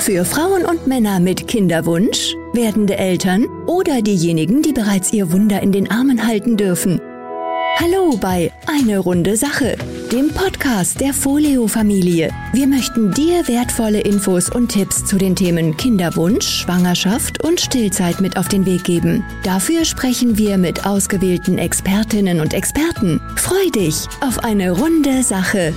Für 0.00 0.24
Frauen 0.24 0.64
und 0.64 0.86
Männer 0.86 1.20
mit 1.20 1.46
Kinderwunsch, 1.46 2.34
werdende 2.54 2.96
Eltern 2.96 3.46
oder 3.66 4.00
diejenigen, 4.00 4.62
die 4.62 4.72
bereits 4.72 5.12
ihr 5.12 5.30
Wunder 5.30 5.62
in 5.62 5.72
den 5.72 5.90
Armen 5.90 6.26
halten 6.26 6.56
dürfen. 6.56 7.02
Hallo 7.78 8.16
bei 8.16 8.50
Eine 8.66 8.98
runde 8.98 9.36
Sache, 9.36 9.76
dem 10.10 10.30
Podcast 10.30 11.00
der 11.02 11.12
Folio-Familie. 11.12 12.30
Wir 12.54 12.66
möchten 12.66 13.12
dir 13.12 13.46
wertvolle 13.46 14.00
Infos 14.00 14.48
und 14.48 14.72
Tipps 14.72 15.04
zu 15.04 15.18
den 15.18 15.36
Themen 15.36 15.76
Kinderwunsch, 15.76 16.46
Schwangerschaft 16.46 17.44
und 17.44 17.60
Stillzeit 17.60 18.22
mit 18.22 18.38
auf 18.38 18.48
den 18.48 18.64
Weg 18.64 18.84
geben. 18.84 19.22
Dafür 19.44 19.84
sprechen 19.84 20.38
wir 20.38 20.56
mit 20.56 20.86
ausgewählten 20.86 21.58
Expertinnen 21.58 22.40
und 22.40 22.54
Experten. 22.54 23.20
Freu 23.36 23.70
dich 23.74 24.06
auf 24.22 24.38
eine 24.44 24.70
runde 24.70 25.22
Sache. 25.22 25.74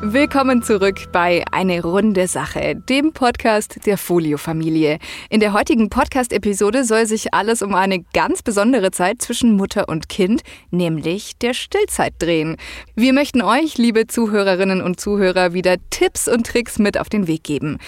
Willkommen 0.00 0.62
zurück 0.62 1.10
bei 1.10 1.42
Eine 1.50 1.82
runde 1.82 2.28
Sache, 2.28 2.76
dem 2.76 3.12
Podcast 3.12 3.84
der 3.84 3.98
Folio-Familie. 3.98 4.98
In 5.28 5.40
der 5.40 5.52
heutigen 5.52 5.90
Podcast-Episode 5.90 6.84
soll 6.84 7.04
sich 7.06 7.34
alles 7.34 7.62
um 7.62 7.74
eine 7.74 8.04
ganz 8.14 8.44
besondere 8.44 8.92
Zeit 8.92 9.20
zwischen 9.20 9.56
Mutter 9.56 9.88
und 9.88 10.08
Kind, 10.08 10.42
nämlich 10.70 11.36
der 11.38 11.52
Stillzeit 11.52 12.14
drehen. 12.20 12.56
Wir 12.94 13.12
möchten 13.12 13.42
euch, 13.42 13.76
liebe 13.76 14.06
Zuhörerinnen 14.06 14.82
und 14.82 15.00
Zuhörer, 15.00 15.52
wieder 15.52 15.74
Tipps 15.90 16.28
und 16.28 16.46
Tricks 16.46 16.78
mit 16.78 16.96
auf 16.96 17.08
den 17.08 17.26
Weg 17.26 17.42
geben. 17.42 17.78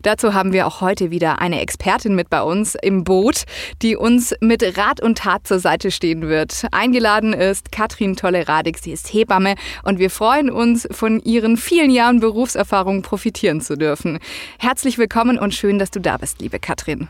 Dazu 0.00 0.32
haben 0.32 0.54
wir 0.54 0.66
auch 0.66 0.80
heute 0.80 1.10
wieder 1.10 1.38
eine 1.38 1.60
Expertin 1.60 2.14
mit 2.14 2.30
bei 2.30 2.40
uns 2.40 2.76
im 2.76 3.04
Boot, 3.04 3.44
die 3.82 3.94
uns 3.94 4.34
mit 4.40 4.78
Rat 4.78 5.02
und 5.02 5.18
Tat 5.18 5.46
zur 5.46 5.58
Seite 5.58 5.90
stehen 5.90 6.28
wird. 6.30 6.64
Eingeladen 6.72 7.34
ist 7.34 7.70
Katrin 7.72 8.16
Tolleradig, 8.16 8.78
sie 8.78 8.92
ist 8.92 9.12
Hebamme 9.12 9.54
und 9.82 9.98
wir 9.98 10.08
freuen 10.08 10.48
uns 10.48 10.88
von 10.90 11.20
ihren 11.20 11.57
vielen 11.58 11.90
Jahren 11.90 12.20
Berufserfahrung 12.20 13.02
profitieren 13.02 13.60
zu 13.60 13.76
dürfen. 13.76 14.18
Herzlich 14.58 14.98
willkommen 14.98 15.38
und 15.38 15.54
schön, 15.54 15.78
dass 15.78 15.90
du 15.90 16.00
da 16.00 16.16
bist, 16.16 16.40
liebe 16.40 16.58
Katrin. 16.58 17.08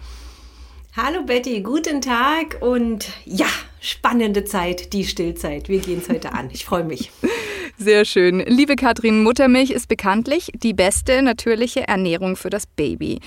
Hallo 0.97 1.23
Betty, 1.23 1.61
guten 1.61 2.01
Tag 2.01 2.59
und 2.61 3.09
ja, 3.25 3.47
spannende 3.81 4.45
Zeit, 4.45 4.93
die 4.93 5.05
Stillzeit. 5.05 5.69
Wir 5.69 5.79
gehen 5.79 6.01
es 6.03 6.09
heute 6.09 6.33
an. 6.33 6.51
Ich 6.53 6.65
freue 6.65 6.85
mich. 6.85 7.13
Sehr 7.81 8.05
schön. 8.05 8.41
Liebe 8.41 8.75
Katrin, 8.75 9.23
Muttermilch 9.23 9.71
ist 9.71 9.87
bekanntlich 9.87 10.51
die 10.53 10.75
beste 10.75 11.23
natürliche 11.23 11.87
Ernährung 11.87 12.35
für 12.35 12.51
das 12.51 12.67
Baby. 12.67 13.21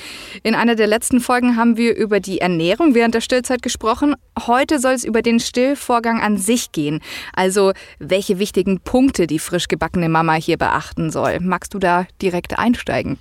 In 0.43 0.55
einer 0.55 0.75
der 0.75 0.87
letzten 0.87 1.21
Folgen 1.21 1.55
haben 1.55 1.77
wir 1.77 1.95
über 1.95 2.19
die 2.19 2.41
Ernährung 2.41 2.93
während 2.93 3.15
der 3.15 3.21
Stillzeit 3.21 3.61
gesprochen. 3.61 4.13
Heute 4.45 4.79
soll 4.79 4.91
es 4.91 5.05
über 5.05 5.21
den 5.21 5.39
Stillvorgang 5.39 6.19
an 6.19 6.35
sich 6.35 6.73
gehen. 6.73 6.99
Also 7.31 7.71
welche 7.99 8.39
wichtigen 8.39 8.81
Punkte 8.81 9.25
die 9.25 9.39
frisch 9.39 9.69
gebackene 9.69 10.09
Mama 10.09 10.33
hier 10.33 10.57
beachten 10.57 11.11
soll. 11.11 11.39
Magst 11.39 11.73
du 11.73 11.79
da 11.79 12.05
direkt 12.21 12.59
einsteigen? 12.59 13.19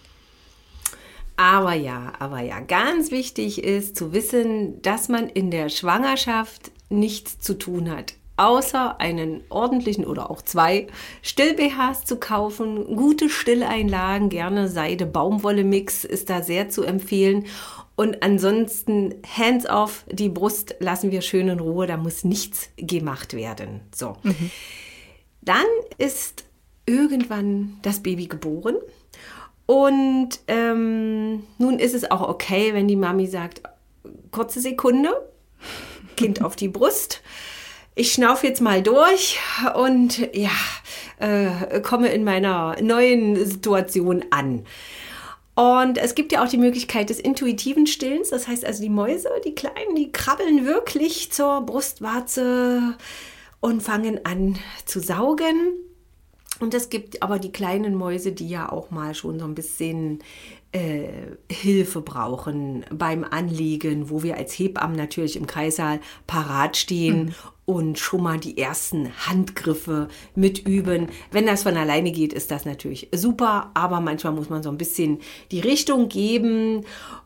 Aber 1.37 1.75
ja, 1.75 2.13
aber 2.19 2.41
ja, 2.41 2.59
ganz 2.59 3.13
wichtig 3.13 3.63
ist 3.63 3.95
zu 3.95 4.13
wissen, 4.13 4.83
dass 4.83 5.09
man 5.09 5.29
in 5.29 5.53
der 5.53 5.69
Schwangerschaft 5.69 6.73
nichts 6.89 7.39
zu 7.39 7.55
tun 7.55 7.89
hat, 7.89 8.15
außer 8.41 8.99
einen 9.01 9.43
ordentlichen 9.51 10.07
oder 10.07 10.31
auch 10.31 10.41
zwei 10.41 10.87
Still-BHs 11.21 12.07
zu 12.07 12.17
kaufen. 12.17 12.97
Gute 12.97 13.29
Stilleinlagen, 13.29 14.31
gerne 14.31 14.69
Seide-Baumwolle-Mix 14.69 16.05
ist 16.05 16.31
da 16.31 16.43
sehr 16.43 16.71
zu 16.71 16.83
empfehlen. 16.83 17.45
Und 17.97 18.23
ansonsten 18.23 19.17
hands 19.37 19.69
off, 19.69 20.07
die 20.11 20.31
Brust 20.31 20.77
lassen 20.81 21.11
wir 21.11 21.21
schön 21.21 21.49
in 21.49 21.61
Ruhe, 21.61 21.87
da 21.87 21.99
muss 21.99 22.25
nichts 22.25 22.71
gemacht 22.79 23.35
werden. 23.35 23.83
So. 23.95 24.17
Mhm. 24.23 24.51
Dann 25.43 25.67
ist 25.99 26.45
irgendwann 26.87 27.77
das 27.83 28.03
Baby 28.03 28.27
geboren. 28.27 28.77
Und 29.67 30.41
ähm, 30.49 31.45
nun 31.59 31.79
ist 31.79 31.95
es 31.95 32.11
auch 32.11 32.27
okay, 32.27 32.73
wenn 32.73 32.89
die 32.89 32.97
Mami 32.97 33.27
sagt, 33.27 33.63
kurze 34.31 34.61
Sekunde, 34.61 35.11
Kind 36.17 36.43
auf 36.43 36.57
die 36.57 36.69
Brust. 36.69 37.23
Ich 38.01 38.15
schnaufe 38.15 38.47
jetzt 38.47 38.63
mal 38.63 38.83
durch 38.83 39.39
und 39.75 40.35
ja, 40.35 40.49
äh, 41.19 41.83
komme 41.83 42.09
in 42.09 42.25
meiner 42.25 42.81
neuen 42.81 43.45
Situation 43.45 44.25
an. 44.31 44.65
Und 45.55 45.99
es 45.99 46.15
gibt 46.15 46.33
ja 46.33 46.43
auch 46.43 46.49
die 46.49 46.57
Möglichkeit 46.57 47.11
des 47.11 47.21
intuitiven 47.21 47.87
Stillens. 47.87 48.31
Das 48.31 48.49
heißt 48.49 48.65
also, 48.65 48.83
die 48.83 48.89
Mäuse, 48.89 49.29
die 49.45 49.55
Kleinen, 49.55 49.97
die 49.97 50.13
krabbeln 50.13 50.65
wirklich 50.65 51.31
zur 51.31 51.61
Brustwarze 51.61 52.97
und 53.61 53.83
fangen 53.83 54.25
an 54.25 54.59
zu 54.87 55.01
saugen. 55.01 55.75
Und 56.61 56.75
es 56.75 56.91
gibt 56.91 57.23
aber 57.23 57.39
die 57.39 57.53
kleinen 57.53 57.95
Mäuse, 57.95 58.33
die 58.33 58.49
ja 58.49 58.71
auch 58.71 58.91
mal 58.91 59.15
schon 59.15 59.41
so 59.41 59.47
ein 59.47 59.55
bisschen 59.55 60.21
äh, 60.73 61.09
Hilfe 61.51 62.01
brauchen 62.01 62.85
beim 62.93 63.25
Anlegen, 63.25 64.11
wo 64.11 64.23
wir 64.23 64.37
als 64.37 64.53
Hebammen 64.53 64.97
natürlich 64.97 65.37
im 65.37 65.47
Kreissaal 65.47 66.01
parat 66.27 66.77
stehen 66.77 67.25
mhm. 67.25 67.35
und 67.65 67.99
schon 67.99 68.23
mal 68.23 68.39
die 68.39 68.59
ersten 68.59 69.11
Handgriffe 69.27 70.09
mitüben. 70.37 71.09
Wenn 71.33 71.47
das 71.47 71.65
von 71.65 71.77
alleine 71.77 72.13
geht, 72.13 72.33
ist 72.33 72.51
das 72.51 72.67
natürlich 72.67 73.09
super, 73.13 73.71
aber 73.75 74.01
manchmal 74.01 74.35
muss 74.35 74.51
man 74.51 74.63
so 74.63 74.69
ein 74.69 74.79
bisschen 74.79 75.19
die 75.51 75.61
Richtung 75.61 76.09
geben 76.09 76.85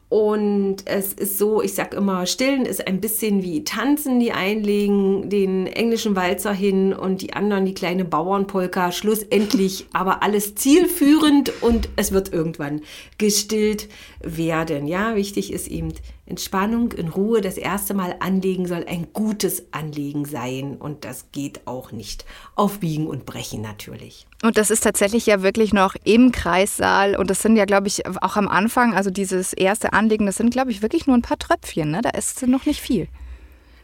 und 0.09 0.77
es 0.85 1.13
ist 1.13 1.39
so, 1.39 1.63
ich 1.63 1.75
sag 1.75 1.95
immer, 1.95 2.27
Stillen 2.27 2.67
ist 2.67 2.87
ein 2.87 3.01
bisschen 3.01 3.43
wie 3.43 3.65
Tanzen. 3.65 4.21
Die 4.21 4.33
einlegen 4.33 5.29
den 5.29 5.67
englischen 5.67 6.15
Walzer 6.15 6.53
hin 6.53 6.93
und 6.93 7.23
die 7.23 7.33
anderen 7.33 7.65
die 7.65 7.75
kleine 7.75 8.05
Bauernpolka. 8.05 8.93
Schlussendlich 8.93 9.87
aber 9.93 10.23
alles 10.23 10.55
zielführend 10.55 11.53
und 11.63 11.89
es 11.97 12.13
wird 12.13 12.33
irgendwann 12.33 12.83
gestillt 13.19 13.89
werden. 14.23 14.87
Ja, 14.87 15.17
wichtig 15.17 15.53
ist 15.53 15.69
eben 15.69 15.93
Entspannung, 16.27 16.93
in 16.93 17.09
Ruhe. 17.09 17.41
Das 17.41 17.59
erste 17.59 17.93
Mal 17.93 18.17
anlegen 18.21 18.67
soll 18.67 18.85
ein 18.89 19.09
gutes 19.13 19.67
Anlegen 19.73 20.25
sein 20.25 20.77
und 20.77 21.05
das 21.05 21.27
geht 21.33 21.67
auch 21.67 21.93
nicht 21.93 22.25
auf 22.55 22.81
Biegen 22.81 23.07
und 23.07 23.27
Brechen 23.27 23.61
natürlich. 23.61 24.27
Und 24.43 24.57
das 24.57 24.71
ist 24.71 24.83
tatsächlich 24.83 25.27
ja 25.27 25.43
wirklich 25.43 25.73
noch 25.73 25.95
im 26.05 26.33
Kreissaal 26.33 27.17
und 27.17 27.29
das 27.29 27.43
sind 27.43 27.57
ja, 27.57 27.67
glaube 27.67 27.89
ich, 27.89 28.07
auch 28.07 28.37
am 28.37 28.49
Anfang, 28.49 28.95
also 28.95 29.11
dieses 29.11 29.53
erste 29.53 29.93
Anlegen, 29.93 30.27
das 30.27 30.37
sind, 30.37 30.51
glaube 30.51 30.71
ich, 30.71 30.81
wirklich 30.81 31.07
nur 31.07 31.17
ein 31.17 31.23
paar 31.23 31.39
Tröpfchen, 31.39 31.91
ne? 31.91 32.01
Da 32.03 32.11
ist 32.11 32.47
noch 32.47 32.65
nicht 32.65 32.81
viel. 32.81 33.09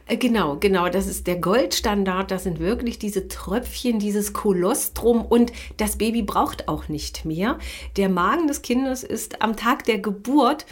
Äh, 0.07 0.17
genau, 0.17 0.57
genau, 0.57 0.89
das 0.89 1.07
ist 1.07 1.27
der 1.27 1.37
Goldstandard. 1.37 2.31
Das 2.31 2.43
sind 2.43 2.59
wirklich 2.59 2.99
diese 2.99 3.27
Tröpfchen, 3.27 3.99
dieses 3.99 4.33
Kolostrum 4.33 5.23
und 5.23 5.53
das 5.77 5.97
Baby 5.97 6.21
braucht 6.23 6.67
auch 6.67 6.89
nicht 6.89 7.23
mehr. 7.23 7.59
Der 7.97 8.09
Magen 8.09 8.47
des 8.47 8.61
Kindes 8.61 9.03
ist 9.03 9.41
am 9.41 9.55
Tag 9.55 9.85
der 9.85 9.99
Geburt 9.99 10.65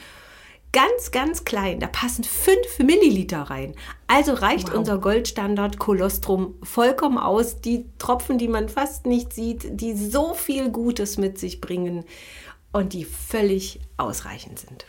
ganz, 0.71 1.11
ganz 1.11 1.45
klein. 1.45 1.79
Da 1.79 1.87
passen 1.87 2.23
5 2.23 2.79
Milliliter 2.79 3.43
rein. 3.43 3.75
Also 4.07 4.33
reicht 4.33 4.69
wow. 4.69 4.77
unser 4.77 4.97
Goldstandard 4.97 5.79
Kolostrum 5.79 6.55
vollkommen 6.63 7.17
aus. 7.17 7.61
Die 7.61 7.85
Tropfen, 7.97 8.37
die 8.37 8.47
man 8.47 8.69
fast 8.69 9.05
nicht 9.05 9.33
sieht, 9.33 9.79
die 9.79 9.95
so 9.95 10.33
viel 10.33 10.69
Gutes 10.69 11.17
mit 11.17 11.37
sich 11.39 11.61
bringen 11.61 12.05
und 12.71 12.93
die 12.93 13.05
völlig 13.05 13.79
ausreichend 13.97 14.59
sind. 14.59 14.85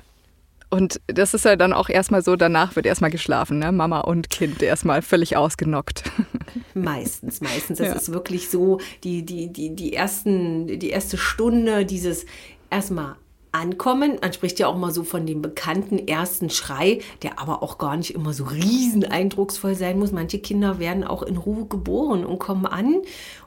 Und 0.71 1.01
das 1.09 1.35
ist 1.35 1.45
ja 1.45 1.57
dann 1.57 1.73
auch 1.73 1.89
erstmal 1.89 2.23
so, 2.23 2.37
danach 2.37 2.77
wird 2.77 2.87
erstmal 2.87 3.11
geschlafen, 3.11 3.59
ne? 3.59 3.73
Mama 3.73 4.01
und 4.01 4.31
Kind 4.31 4.63
erstmal 4.63 5.03
völlig 5.03 5.37
ausgenockt. 5.37 6.05
Meistens, 6.75 7.41
meistens. 7.41 7.79
Das 7.79 7.89
ja. 7.89 7.95
ist 7.95 8.13
wirklich 8.13 8.49
so, 8.49 8.81
die, 9.05 9.25
die, 9.25 9.53
die, 9.53 9.75
die, 9.75 9.93
ersten, 9.93 10.67
die 10.79 10.91
erste 10.91 11.17
Stunde, 11.17 11.85
dieses 11.85 12.25
erstmal 12.71 13.17
ankommen. 13.53 14.19
Man 14.21 14.33
spricht 14.33 14.59
ja 14.59 14.67
auch 14.67 14.77
mal 14.77 14.93
so 14.93 15.05
von 15.05 15.27
dem 15.27 15.43
bekannten 15.43 15.99
ersten 16.07 16.51
Schrei, 16.51 17.01
der 17.23 17.39
aber 17.39 17.63
auch 17.63 17.79
gar 17.79 17.97
nicht 17.97 18.15
immer 18.15 18.33
so 18.33 18.45
riesen 18.45 19.05
eindrucksvoll 19.05 19.75
sein 19.75 19.99
muss. 19.99 20.13
Manche 20.13 20.39
Kinder 20.39 20.79
werden 20.79 21.05
auch 21.05 21.23
in 21.23 21.37
Ruhe 21.37 21.67
geboren 21.67 22.25
und 22.25 22.39
kommen 22.39 22.67
an 22.67 23.03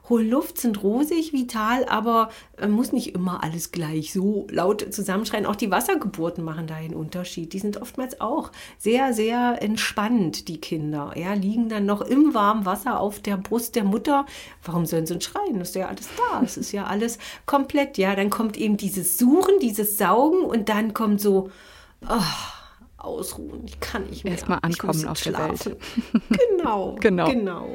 holen 0.09 0.29
Luft, 0.29 0.59
sind 0.59 0.83
rosig, 0.83 1.31
vital, 1.31 1.85
aber 1.85 2.29
äh, 2.57 2.67
muss 2.67 2.91
nicht 2.91 3.15
immer 3.15 3.43
alles 3.43 3.71
gleich 3.71 4.11
so 4.11 4.47
laut 4.49 4.93
zusammenschreien. 4.93 5.45
Auch 5.45 5.55
die 5.55 5.71
Wassergeburten 5.71 6.43
machen 6.43 6.67
da 6.67 6.75
einen 6.75 6.93
Unterschied. 6.93 7.53
Die 7.53 7.59
sind 7.59 7.81
oftmals 7.81 8.19
auch 8.19 8.51
sehr, 8.77 9.13
sehr 9.13 9.61
entspannt, 9.61 10.47
die 10.47 10.59
Kinder. 10.59 11.13
Ja, 11.15 11.33
liegen 11.33 11.69
dann 11.69 11.85
noch 11.85 12.01
im 12.01 12.33
warmen 12.33 12.65
Wasser 12.65 12.99
auf 12.99 13.19
der 13.19 13.37
Brust 13.37 13.75
der 13.75 13.85
Mutter. 13.85 14.25
Warum 14.63 14.85
sollen 14.85 15.05
sie 15.05 15.19
schreien? 15.21 15.59
Das 15.59 15.69
ist 15.69 15.75
ja 15.75 15.87
alles 15.87 16.09
da. 16.17 16.41
Es 16.43 16.57
ist 16.57 16.71
ja 16.73 16.85
alles 16.85 17.17
komplett. 17.45 17.97
Ja, 17.97 18.15
dann 18.15 18.29
kommt 18.29 18.57
eben 18.57 18.77
dieses 18.77 19.17
Suchen, 19.17 19.59
dieses 19.61 19.97
Saugen 19.97 20.43
und 20.43 20.67
dann 20.67 20.93
kommt 20.93 21.21
so, 21.21 21.49
oh, 22.09 22.52
ausruhen. 23.03 23.61
Ich 23.65 23.79
kann 23.79 24.05
nicht 24.09 24.23
mehr. 24.23 24.33
Erstmal 24.33 24.59
ankommen 24.61 25.07
auf 25.07 25.17
schlafen. 25.17 25.57
der 25.63 25.73
Welt. 25.73 25.77
Genau, 26.57 26.95
genau. 26.99 27.29
genau. 27.29 27.67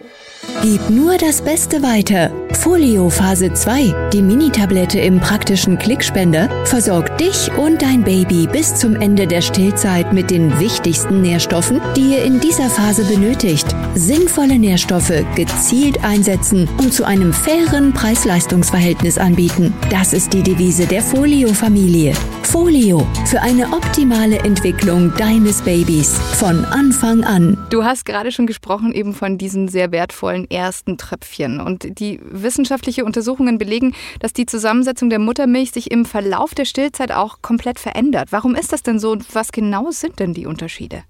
Gib 0.62 0.88
nur 0.88 1.18
das 1.18 1.42
Beste 1.42 1.82
weiter. 1.82 2.30
Folio 2.54 3.10
Phase 3.10 3.52
2, 3.52 4.10
die 4.12 4.22
Mini-Tablette 4.22 4.98
im 4.98 5.20
praktischen 5.20 5.78
Klickspender, 5.78 6.48
versorgt 6.64 7.07
dich 7.18 7.50
und 7.56 7.82
dein 7.82 8.04
Baby 8.04 8.46
bis 8.46 8.74
zum 8.74 8.94
Ende 8.96 9.26
der 9.26 9.40
Stillzeit 9.40 10.12
mit 10.12 10.30
den 10.30 10.58
wichtigsten 10.60 11.20
Nährstoffen, 11.20 11.80
die 11.96 12.12
ihr 12.12 12.24
in 12.24 12.40
dieser 12.40 12.70
Phase 12.70 13.04
benötigt. 13.04 13.66
Sinnvolle 13.94 14.58
Nährstoffe 14.58 15.24
gezielt 15.34 16.04
einsetzen 16.04 16.68
und 16.78 16.92
zu 16.92 17.04
einem 17.04 17.32
fairen 17.32 17.92
Preis-Leistungs-Verhältnis 17.92 19.18
anbieten. 19.18 19.74
Das 19.90 20.12
ist 20.12 20.32
die 20.32 20.42
Devise 20.42 20.86
der 20.86 21.02
Folio-Familie. 21.02 22.14
Folio 22.50 23.06
für 23.26 23.42
eine 23.42 23.66
optimale 23.74 24.38
Entwicklung 24.38 25.12
deines 25.18 25.60
Babys 25.60 26.18
von 26.38 26.64
Anfang 26.64 27.22
an. 27.22 27.58
Du 27.68 27.84
hast 27.84 28.06
gerade 28.06 28.32
schon 28.32 28.46
gesprochen 28.46 28.94
eben 28.94 29.12
von 29.12 29.36
diesen 29.36 29.68
sehr 29.68 29.92
wertvollen 29.92 30.50
ersten 30.50 30.96
Tröpfchen. 30.96 31.60
Und 31.60 31.98
die 31.98 32.20
wissenschaftliche 32.22 33.04
Untersuchungen 33.04 33.58
belegen, 33.58 33.94
dass 34.20 34.32
die 34.32 34.46
Zusammensetzung 34.46 35.10
der 35.10 35.18
Muttermilch 35.18 35.72
sich 35.72 35.90
im 35.90 36.06
Verlauf 36.06 36.54
der 36.54 36.64
Stillzeit 36.64 37.07
auch 37.12 37.42
komplett 37.42 37.78
verändert. 37.78 38.28
Warum 38.30 38.54
ist 38.54 38.72
das 38.72 38.82
denn 38.82 38.98
so 38.98 39.12
und 39.12 39.34
was 39.34 39.52
genau 39.52 39.90
sind 39.90 40.18
denn 40.20 40.34
die 40.34 40.46
Unterschiede? 40.46 41.04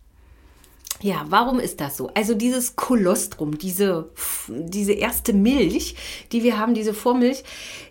Ja, 1.00 1.24
warum 1.28 1.60
ist 1.60 1.80
das 1.80 1.96
so? 1.96 2.08
Also 2.14 2.34
dieses 2.34 2.74
Kolostrum, 2.74 3.56
diese, 3.56 4.10
diese 4.48 4.92
erste 4.92 5.32
Milch, 5.32 5.94
die 6.32 6.42
wir 6.42 6.58
haben, 6.58 6.74
diese 6.74 6.92
Vormilch, 6.92 7.44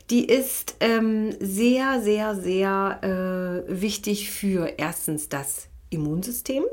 die 0.10 0.26
ist 0.26 0.76
ähm, 0.82 1.34
sehr, 1.40 2.02
sehr, 2.02 2.36
sehr 2.36 3.66
äh, 3.68 3.82
wichtig 3.82 4.30
für 4.30 4.74
erstens 4.78 5.30
das 5.30 5.68
Immunsystem, 5.90 6.64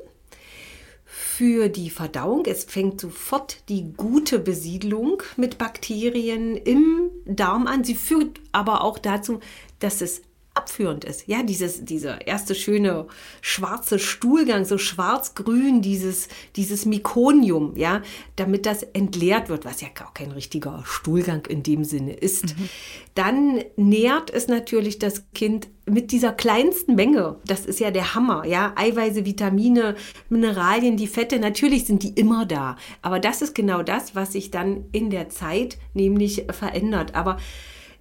für 1.05 1.69
die 1.69 1.91
Verdauung. 1.91 2.45
Es 2.47 2.65
fängt 2.65 3.01
sofort 3.01 3.69
die 3.69 3.93
gute 3.97 4.41
Besiedlung 4.41 5.23
mit 5.37 5.57
Bakterien 5.57 6.57
im 6.57 7.11
Darm 7.27 7.69
an. 7.69 7.85
Sie 7.85 7.95
führt 7.95 8.41
aber 8.51 8.83
auch 8.83 8.99
dazu, 8.99 9.39
dass 9.79 10.01
es 10.01 10.23
abführend 10.55 11.05
ist. 11.05 11.27
Ja, 11.27 11.43
dieses, 11.43 11.85
dieser 11.85 12.27
erste 12.27 12.55
schöne 12.55 13.07
schwarze 13.41 13.99
Stuhlgang, 13.99 14.65
so 14.65 14.79
schwarz-grün, 14.79 15.83
dieses, 15.83 16.29
dieses 16.55 16.87
Mekonium, 16.87 17.77
ja, 17.77 18.03
damit 18.37 18.65
das 18.65 18.85
entleert 18.85 19.49
wird, 19.49 19.65
was 19.65 19.81
ja 19.81 19.89
gar 19.93 20.15
kein 20.15 20.31
richtiger 20.31 20.83
Stuhlgang 20.87 21.45
in 21.47 21.63
dem 21.65 21.85
Sinne 21.85 22.15
ist. 22.15 22.57
Mhm. 22.57 22.69
Dann 23.15 23.65
nährt 23.77 24.31
es 24.31 24.47
natürlich 24.47 24.99
das 24.99 25.25
Kind 25.35 25.69
mit 25.87 26.13
dieser 26.13 26.33
kleinsten 26.33 26.95
Menge. 26.95 27.37
Das 27.47 27.67
ist 27.67 27.81
ja 27.81 27.91
der 27.91 28.15
Hammer, 28.15 28.47
ja. 28.47 28.73
Eiweiße, 28.77 29.27
Vitamine, 29.27 29.97
Mineralien, 30.29 30.97
die 30.97 31.09
Fette, 31.09 31.39
natürlich 31.39 31.85
sind 31.85 32.03
die 32.03 32.15
immer 32.15 32.47
da. 32.47 32.77
Aber 33.03 33.19
das 33.19 33.43
ist 33.43 33.55
genau 33.55 33.83
das, 33.83 34.15
was 34.15 34.33
sich 34.33 34.51
dann 34.51 34.85
in 34.93 35.11
der 35.11 35.29
Zeit 35.29 35.79
nämlich 35.95 36.47
verändert. 36.51 37.15
Aber 37.15 37.39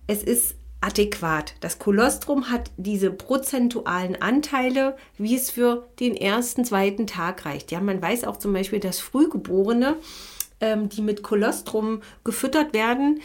es 0.07 0.23
ist 0.23 0.55
adäquat. 0.83 1.55
Das 1.61 1.79
Kolostrum 1.79 2.51
hat 2.51 2.69
diese 2.77 3.09
prozentualen 3.09 4.21
Anteile, 4.21 4.95
wie 5.17 5.35
es 5.35 5.49
für 5.49 5.87
den 5.99 6.15
ersten, 6.15 6.65
zweiten 6.65 7.07
Tag 7.07 7.45
reicht. 7.45 7.71
Ja, 7.71 7.79
man 7.79 8.01
weiß 8.01 8.25
auch 8.25 8.37
zum 8.37 8.53
Beispiel, 8.53 8.79
dass 8.79 8.99
Frühgeborene, 8.99 9.95
ähm, 10.59 10.89
die 10.89 11.01
mit 11.01 11.23
Kolostrum 11.23 12.01
gefüttert 12.23 12.73
werden, 12.73 13.21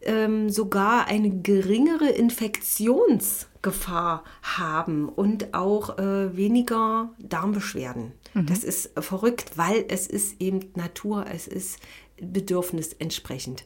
ähm, 0.00 0.50
sogar 0.50 1.06
eine 1.06 1.30
geringere 1.30 2.08
Infektionsgefahr 2.08 4.24
haben 4.42 5.08
und 5.08 5.54
auch 5.54 5.98
äh, 5.98 6.36
weniger 6.36 7.10
Darmbeschwerden. 7.18 8.12
Mhm. 8.34 8.46
Das 8.46 8.64
ist 8.64 8.90
verrückt, 8.98 9.52
weil 9.56 9.84
es 9.88 10.06
ist 10.06 10.40
eben 10.40 10.72
Natur, 10.74 11.26
es 11.32 11.46
ist 11.46 11.78
Bedürfnis 12.20 12.94
entsprechend. 12.94 13.64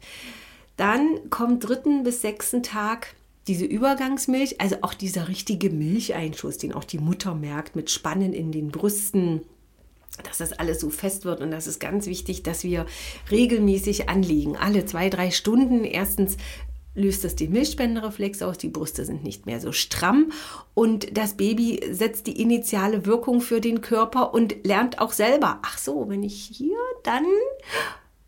Dann 0.77 1.31
kommt 1.31 1.67
dritten 1.67 2.03
bis 2.03 2.21
sechsten 2.21 2.63
Tag 2.63 3.15
diese 3.49 3.65
Übergangsmilch, 3.65 4.61
also 4.61 4.77
auch 4.83 4.95
dieser 4.95 5.29
richtige 5.29 5.71
Milcheinschuss, 5.71 6.59
den 6.59 6.73
auch 6.73 6.85
die 6.85 6.99
Mutter 6.99 7.35
merkt 7.35 7.77
mit 7.77 7.91
Spannen 7.91 8.33
in 8.33 8.51
den 8.51 8.69
Brüsten, 8.69 9.43
dass 10.25 10.39
das 10.39 10.53
alles 10.53 10.81
so 10.81 10.91
fest 10.91 11.25
wird. 11.25 11.41
Und 11.41 11.51
das 11.51 11.67
ist 11.67 11.79
ganz 11.79 12.07
wichtig, 12.07 12.43
dass 12.43 12.65
wir 12.65 12.87
regelmäßig 13.31 14.09
anlegen. 14.09 14.57
Alle 14.57 14.85
zwei, 14.85 15.11
drei 15.11 15.31
Stunden. 15.31 15.85
Erstens 15.85 16.37
löst 16.97 17.25
das 17.25 17.37
den 17.37 17.53
Milchspendereflex 17.53 18.43
aus, 18.43 18.59
die 18.59 18.71
Brüste 18.71 19.05
sind 19.05 19.23
nicht 19.23 19.47
mehr 19.47 19.61
so 19.61 19.71
stramm 19.71 20.33
und 20.75 21.17
das 21.17 21.35
Baby 21.35 21.81
setzt 21.93 22.27
die 22.27 22.41
initiale 22.41 23.05
Wirkung 23.05 23.43
für 23.43 23.61
den 23.61 23.83
Körper 23.83 24.33
und 24.33 24.67
lernt 24.67 24.99
auch 24.99 25.13
selber, 25.13 25.61
ach 25.63 25.77
so, 25.77 26.09
wenn 26.09 26.23
ich 26.23 26.51
hier, 26.53 26.79
dann 27.03 27.27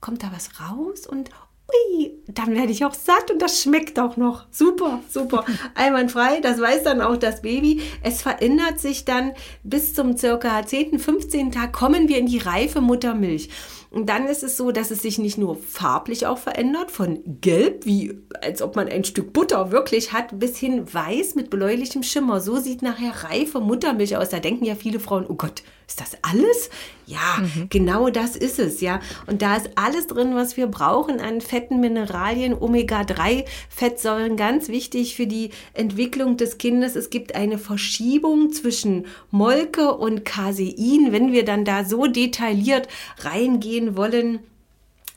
kommt 0.00 0.22
da 0.22 0.30
was 0.32 0.60
raus 0.60 1.06
und 1.06 1.30
ui, 1.68 2.12
dann 2.28 2.54
werde 2.54 2.72
ich 2.72 2.84
auch 2.84 2.94
satt 2.94 3.30
und 3.30 3.42
das 3.42 3.62
schmeckt 3.62 3.98
auch 3.98 4.16
noch. 4.16 4.46
Super, 4.50 5.00
super. 5.08 5.44
Einwandfrei, 5.74 6.40
das 6.40 6.60
weiß 6.60 6.84
dann 6.84 7.00
auch 7.00 7.16
das 7.16 7.42
Baby. 7.42 7.82
Es 8.02 8.22
verändert 8.22 8.80
sich 8.80 9.04
dann 9.04 9.32
bis 9.62 9.94
zum 9.94 10.16
circa 10.16 10.64
10., 10.64 10.98
15. 10.98 11.52
Tag 11.52 11.72
kommen 11.72 12.08
wir 12.08 12.18
in 12.18 12.26
die 12.26 12.38
reife 12.38 12.80
Muttermilch. 12.80 13.48
Und 13.90 14.10
dann 14.10 14.26
ist 14.26 14.42
es 14.42 14.58
so, 14.58 14.70
dass 14.70 14.90
es 14.90 15.00
sich 15.00 15.18
nicht 15.18 15.38
nur 15.38 15.56
farblich 15.56 16.26
auch 16.26 16.36
verändert, 16.36 16.90
von 16.90 17.20
gelb, 17.40 17.86
wie 17.86 18.18
als 18.42 18.60
ob 18.60 18.76
man 18.76 18.86
ein 18.86 19.04
Stück 19.04 19.32
Butter 19.32 19.72
wirklich 19.72 20.12
hat, 20.12 20.38
bis 20.38 20.58
hin 20.58 20.92
weiß 20.92 21.34
mit 21.36 21.48
bläulichem 21.48 22.02
Schimmer. 22.02 22.40
So 22.40 22.56
sieht 22.56 22.82
nachher 22.82 23.24
reife 23.24 23.60
Muttermilch 23.60 24.16
aus. 24.16 24.28
Da 24.28 24.40
denken 24.40 24.66
ja 24.66 24.74
viele 24.74 25.00
Frauen, 25.00 25.24
oh 25.26 25.34
Gott, 25.34 25.62
ist 25.88 26.00
das 26.00 26.18
alles? 26.20 26.68
Ja, 27.06 27.38
mhm. 27.40 27.68
genau 27.70 28.10
das 28.10 28.36
ist 28.36 28.58
es, 28.58 28.82
ja. 28.82 29.00
Und 29.26 29.40
da 29.40 29.56
ist 29.56 29.70
alles 29.76 30.06
drin, 30.06 30.34
was 30.34 30.58
wir 30.58 30.66
brauchen 30.66 31.18
an 31.18 31.40
fetten 31.40 31.80
Mineralien, 31.80 32.52
Omega-3-Fettsäuren, 32.52 34.36
ganz 34.36 34.68
wichtig 34.68 35.16
für 35.16 35.26
die 35.26 35.50
Entwicklung 35.72 36.36
des 36.36 36.58
Kindes. 36.58 36.94
Es 36.94 37.08
gibt 37.08 37.34
eine 37.34 37.56
Verschiebung 37.56 38.52
zwischen 38.52 39.06
Molke 39.30 39.96
und 39.96 40.26
Casein, 40.26 41.08
wenn 41.10 41.32
wir 41.32 41.46
dann 41.46 41.64
da 41.64 41.84
so 41.84 42.06
detailliert 42.06 42.86
reingehen 43.20 43.96
wollen. 43.96 44.40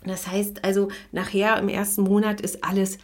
Das 0.06 0.28
heißt 0.28 0.64
also, 0.64 0.88
nachher 1.12 1.60
im 1.60 1.68
ersten 1.68 2.04
Monat 2.04 2.40
ist 2.40 2.64
alles 2.64 2.98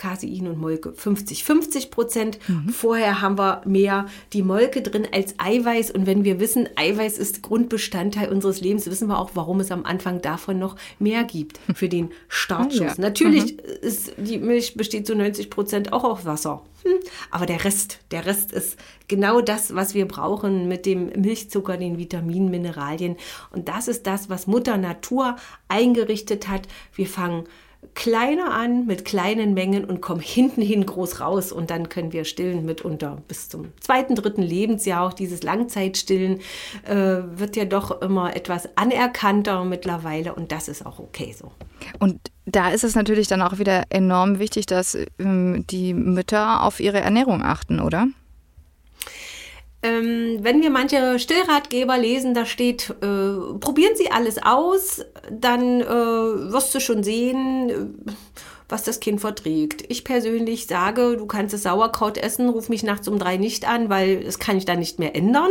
Casein 0.00 0.48
und 0.48 0.58
Molke 0.58 0.94
50, 0.94 1.44
50 1.44 1.90
Prozent. 1.90 2.38
Mhm. 2.48 2.70
Vorher 2.70 3.20
haben 3.20 3.36
wir 3.36 3.60
mehr 3.66 4.06
die 4.32 4.42
Molke 4.42 4.80
drin 4.80 5.06
als 5.12 5.34
Eiweiß. 5.36 5.90
Und 5.90 6.06
wenn 6.06 6.24
wir 6.24 6.40
wissen, 6.40 6.70
Eiweiß 6.74 7.18
ist 7.18 7.42
Grundbestandteil 7.42 8.30
unseres 8.30 8.62
Lebens, 8.62 8.86
wissen 8.86 9.08
wir 9.08 9.18
auch, 9.18 9.32
warum 9.34 9.60
es 9.60 9.70
am 9.70 9.84
Anfang 9.84 10.22
davon 10.22 10.58
noch 10.58 10.76
mehr 10.98 11.24
gibt 11.24 11.60
für 11.74 11.90
den 11.90 12.12
Startschuss. 12.28 12.80
Ja. 12.80 12.94
Natürlich 12.96 13.58
mhm. 13.58 13.62
ist 13.82 14.14
die 14.16 14.38
Milch 14.38 14.74
besteht 14.74 15.06
zu 15.06 15.14
90 15.14 15.50
Prozent 15.50 15.92
auch 15.92 16.04
aus 16.04 16.24
Wasser. 16.24 16.62
Hm. 16.82 16.94
Aber 17.30 17.44
der 17.44 17.62
Rest, 17.62 17.98
der 18.10 18.24
Rest 18.24 18.52
ist 18.52 18.78
genau 19.06 19.42
das, 19.42 19.74
was 19.74 19.92
wir 19.92 20.08
brauchen 20.08 20.66
mit 20.66 20.86
dem 20.86 21.08
Milchzucker, 21.08 21.76
den 21.76 21.98
Vitaminen, 21.98 22.50
Mineralien. 22.50 23.16
Und 23.50 23.68
das 23.68 23.86
ist 23.86 24.06
das, 24.06 24.30
was 24.30 24.46
Mutter 24.46 24.78
Natur 24.78 25.36
eingerichtet 25.68 26.48
hat. 26.48 26.68
Wir 26.94 27.06
fangen 27.06 27.44
kleiner 27.94 28.52
an 28.52 28.86
mit 28.86 29.04
kleinen 29.04 29.54
Mengen 29.54 29.84
und 29.84 30.00
kommen 30.00 30.20
hinten 30.20 30.62
hin 30.62 30.86
groß 30.86 31.20
raus 31.20 31.52
und 31.52 31.70
dann 31.70 31.88
können 31.88 32.12
wir 32.12 32.24
stillen 32.24 32.64
mitunter 32.64 33.18
bis 33.26 33.48
zum 33.48 33.72
zweiten, 33.80 34.14
dritten 34.14 34.42
Lebensjahr. 34.42 35.06
Auch 35.06 35.12
dieses 35.12 35.42
Langzeitstillen 35.42 36.40
äh, 36.86 36.94
wird 36.94 37.56
ja 37.56 37.64
doch 37.64 38.02
immer 38.02 38.36
etwas 38.36 38.68
anerkannter 38.76 39.64
mittlerweile 39.64 40.34
und 40.34 40.52
das 40.52 40.68
ist 40.68 40.84
auch 40.84 40.98
okay 40.98 41.34
so. 41.36 41.52
Und 41.98 42.20
da 42.46 42.70
ist 42.70 42.84
es 42.84 42.94
natürlich 42.94 43.28
dann 43.28 43.42
auch 43.42 43.58
wieder 43.58 43.84
enorm 43.90 44.38
wichtig, 44.38 44.66
dass 44.66 44.96
ähm, 45.18 45.64
die 45.68 45.94
Mütter 45.94 46.62
auf 46.62 46.80
ihre 46.80 47.00
Ernährung 47.00 47.42
achten, 47.42 47.80
oder? 47.80 48.08
Ähm, 49.82 50.38
wenn 50.42 50.60
wir 50.60 50.68
manche 50.68 51.18
Stillratgeber 51.18 51.96
lesen, 51.96 52.34
da 52.34 52.44
steht, 52.44 52.90
äh, 53.00 53.58
probieren 53.60 53.96
Sie 53.96 54.10
alles 54.10 54.36
aus, 54.42 55.02
dann 55.30 55.80
äh, 55.80 55.86
wirst 55.86 56.74
du 56.74 56.80
schon 56.80 57.02
sehen, 57.02 57.70
äh, 57.70 58.12
was 58.68 58.84
das 58.84 59.00
Kind 59.00 59.22
verträgt. 59.22 59.84
Ich 59.88 60.04
persönlich 60.04 60.66
sage, 60.66 61.16
du 61.16 61.26
kannst 61.26 61.54
das 61.54 61.62
Sauerkraut 61.62 62.18
essen, 62.18 62.50
ruf 62.50 62.68
mich 62.68 62.82
nachts 62.82 63.08
um 63.08 63.18
drei 63.18 63.38
nicht 63.38 63.66
an, 63.66 63.88
weil 63.88 64.22
das 64.22 64.38
kann 64.38 64.58
ich 64.58 64.66
dann 64.66 64.80
nicht 64.80 64.98
mehr 64.98 65.16
ändern. 65.16 65.50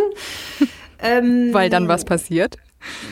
ähm, 1.02 1.50
weil 1.52 1.72
dann 1.72 1.88
was 1.88 2.06
passiert? 2.06 2.58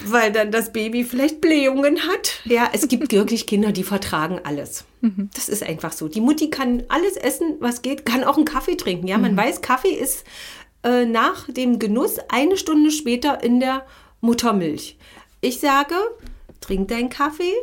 Weil 0.06 0.32
dann 0.32 0.52
das 0.52 0.72
Baby 0.72 1.04
vielleicht 1.04 1.42
Blähungen 1.42 2.00
hat. 2.08 2.42
Ja, 2.46 2.70
es 2.72 2.88
gibt 2.88 3.12
wirklich 3.12 3.48
Kinder, 3.48 3.72
die 3.72 3.84
vertragen 3.84 4.40
alles. 4.44 4.86
Mhm. 5.02 5.30
Das 5.34 5.50
ist 5.50 5.64
einfach 5.64 5.92
so. 5.92 6.08
Die 6.08 6.22
Mutti 6.22 6.52
kann 6.52 6.84
alles 6.90 7.18
essen, 7.18 7.56
was 7.60 7.82
geht, 7.82 8.06
kann 8.06 8.24
auch 8.24 8.38
einen 8.38 8.46
Kaffee 8.46 8.78
trinken. 8.78 9.08
Ja, 9.08 9.18
man 9.18 9.34
mhm. 9.34 9.38
weiß, 9.38 9.62
Kaffee 9.62 9.90
ist 9.90 10.24
äh, 10.88 11.06
nach 11.06 11.52
dem 11.52 11.80
Genuss 11.80 12.18
eine 12.30 12.56
Stunde 12.56 12.92
später 12.92 13.44
in 13.44 13.60
der 13.60 13.86
Muttermilch. 14.22 14.98
Ich 15.42 15.60
sage, 15.60 15.96
trink 16.62 16.88
deinen 16.88 17.10
Kaffee 17.10 17.54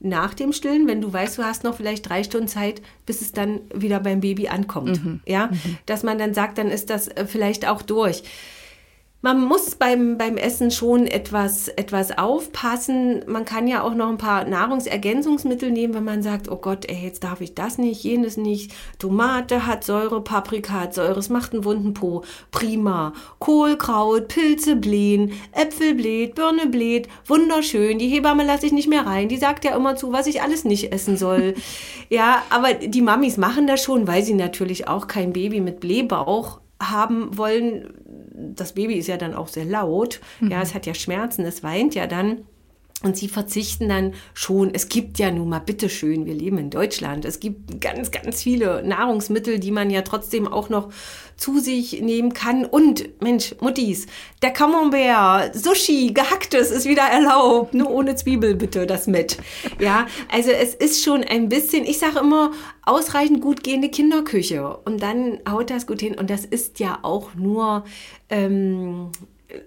nach 0.00 0.32
dem 0.32 0.54
Stillen, 0.54 0.88
wenn 0.88 1.02
du 1.02 1.12
weißt, 1.12 1.36
du 1.36 1.44
hast 1.44 1.62
noch 1.62 1.76
vielleicht 1.76 2.08
drei 2.08 2.24
Stunden 2.24 2.48
Zeit, 2.48 2.80
bis 3.04 3.20
es 3.20 3.32
dann 3.32 3.60
wieder 3.74 4.00
beim 4.00 4.20
Baby 4.20 4.48
ankommt. 4.48 5.04
Mhm. 5.04 5.20
Ja, 5.26 5.48
mhm. 5.48 5.76
dass 5.84 6.02
man 6.02 6.18
dann 6.18 6.32
sagt, 6.32 6.56
dann 6.56 6.70
ist 6.70 6.88
das 6.88 7.08
äh, 7.08 7.26
vielleicht 7.26 7.68
auch 7.68 7.82
durch. 7.82 8.22
Man 9.22 9.44
muss 9.44 9.74
beim, 9.74 10.16
beim 10.16 10.38
Essen 10.38 10.70
schon 10.70 11.06
etwas, 11.06 11.68
etwas 11.68 12.16
aufpassen. 12.16 13.22
Man 13.26 13.44
kann 13.44 13.68
ja 13.68 13.82
auch 13.82 13.92
noch 13.92 14.08
ein 14.08 14.16
paar 14.16 14.46
Nahrungsergänzungsmittel 14.46 15.70
nehmen, 15.70 15.92
wenn 15.92 16.04
man 16.04 16.22
sagt, 16.22 16.50
oh 16.50 16.56
Gott, 16.56 16.86
ey, 16.88 17.04
jetzt 17.04 17.22
darf 17.22 17.42
ich 17.42 17.54
das 17.54 17.76
nicht, 17.76 18.02
jenes 18.02 18.38
nicht. 18.38 18.72
Tomate 18.98 19.66
hat 19.66 19.84
Säure, 19.84 20.22
Paprika 20.22 20.80
hat 20.80 20.94
Säure, 20.94 21.18
es 21.18 21.28
macht 21.28 21.52
einen 21.52 21.64
wunden 21.64 21.92
Po. 21.92 22.24
Prima. 22.50 23.12
Kohlkraut, 23.38 24.28
Pilze 24.28 24.76
blähen, 24.76 25.32
Äpfel 25.52 25.94
bläht, 25.94 26.34
Birne 26.34 26.66
bläht. 26.66 27.08
Wunderschön. 27.26 27.98
Die 27.98 28.08
Hebamme 28.08 28.44
lasse 28.44 28.64
ich 28.64 28.72
nicht 28.72 28.88
mehr 28.88 29.04
rein. 29.06 29.28
Die 29.28 29.36
sagt 29.36 29.66
ja 29.66 29.76
immer 29.76 29.96
zu, 29.96 30.12
was 30.12 30.28
ich 30.28 30.40
alles 30.40 30.64
nicht 30.64 30.94
essen 30.94 31.18
soll. 31.18 31.54
ja, 32.08 32.42
aber 32.48 32.72
die 32.72 33.02
Mamis 33.02 33.36
machen 33.36 33.66
das 33.66 33.82
schon, 33.82 34.06
weil 34.06 34.22
sie 34.22 34.34
natürlich 34.34 34.88
auch 34.88 35.08
kein 35.08 35.34
Baby 35.34 35.60
mit 35.60 35.80
Blähbauch 35.80 36.60
haben 36.80 37.36
wollen 37.36 37.94
das 38.56 38.72
Baby 38.72 38.94
ist 38.94 39.06
ja 39.06 39.16
dann 39.16 39.34
auch 39.34 39.48
sehr 39.48 39.64
laut. 39.64 40.20
Mhm. 40.40 40.50
Ja, 40.50 40.62
es 40.62 40.74
hat 40.74 40.86
ja 40.86 40.94
Schmerzen, 40.94 41.44
es 41.44 41.62
weint 41.62 41.94
ja 41.94 42.06
dann. 42.06 42.46
Und 43.02 43.16
sie 43.16 43.28
verzichten 43.28 43.88
dann 43.88 44.12
schon, 44.34 44.74
es 44.74 44.90
gibt 44.90 45.18
ja 45.18 45.30
nun 45.30 45.48
mal, 45.48 45.60
bitteschön, 45.60 46.26
wir 46.26 46.34
leben 46.34 46.58
in 46.58 46.68
Deutschland, 46.68 47.24
es 47.24 47.40
gibt 47.40 47.80
ganz, 47.80 48.10
ganz 48.10 48.42
viele 48.42 48.82
Nahrungsmittel, 48.82 49.58
die 49.58 49.70
man 49.70 49.88
ja 49.88 50.02
trotzdem 50.02 50.46
auch 50.46 50.68
noch 50.68 50.90
zu 51.36 51.60
sich 51.60 52.02
nehmen 52.02 52.34
kann. 52.34 52.66
Und, 52.66 53.22
Mensch, 53.22 53.54
Muttis, 53.60 54.06
der 54.42 54.50
Camembert, 54.50 55.54
Sushi, 55.56 56.12
gehacktes 56.12 56.70
ist 56.70 56.84
wieder 56.84 57.04
erlaubt, 57.04 57.72
nur 57.72 57.90
ohne 57.90 58.16
Zwiebel 58.16 58.54
bitte, 58.54 58.86
das 58.86 59.06
mit. 59.06 59.38
Ja, 59.78 60.06
also 60.30 60.50
es 60.50 60.74
ist 60.74 61.02
schon 61.02 61.24
ein 61.24 61.48
bisschen, 61.48 61.84
ich 61.84 61.98
sage 61.98 62.18
immer, 62.18 62.52
ausreichend 62.82 63.40
gut 63.40 63.64
gehende 63.64 63.88
Kinderküche. 63.88 64.76
Und 64.84 65.02
dann 65.02 65.38
haut 65.48 65.70
das 65.70 65.86
gut 65.86 66.00
hin. 66.00 66.18
Und 66.18 66.28
das 66.28 66.44
ist 66.44 66.80
ja 66.80 66.98
auch 67.00 67.34
nur... 67.34 67.84
Ähm, 68.28 69.10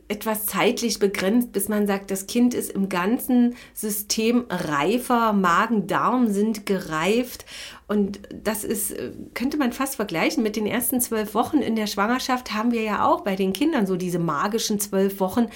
etwas 0.07 0.45
zeitlich 0.45 0.99
begrenzt, 0.99 1.51
bis 1.51 1.69
man 1.69 1.87
sagt, 1.87 2.11
das 2.11 2.27
Kind 2.27 2.53
ist 2.53 2.71
im 2.71 2.89
ganzen 2.89 3.55
System 3.73 4.45
reifer, 4.49 5.33
Magen, 5.33 5.87
Darm 5.87 6.27
sind 6.27 6.65
gereift. 6.65 7.45
Und 7.87 8.19
das 8.31 8.63
ist, 8.63 8.95
könnte 9.33 9.57
man 9.57 9.73
fast 9.73 9.97
vergleichen 9.97 10.41
mit 10.41 10.55
den 10.55 10.65
ersten 10.65 11.01
zwölf 11.01 11.33
Wochen 11.33 11.57
in 11.57 11.75
der 11.75 11.87
Schwangerschaft 11.87 12.53
haben 12.53 12.71
wir 12.71 12.81
ja 12.81 13.05
auch 13.05 13.21
bei 13.21 13.35
den 13.35 13.51
Kindern 13.51 13.85
so 13.85 13.97
diese 13.97 14.19
magischen 14.19 14.79
zwölf 14.79 15.19
Wochen, 15.19 15.47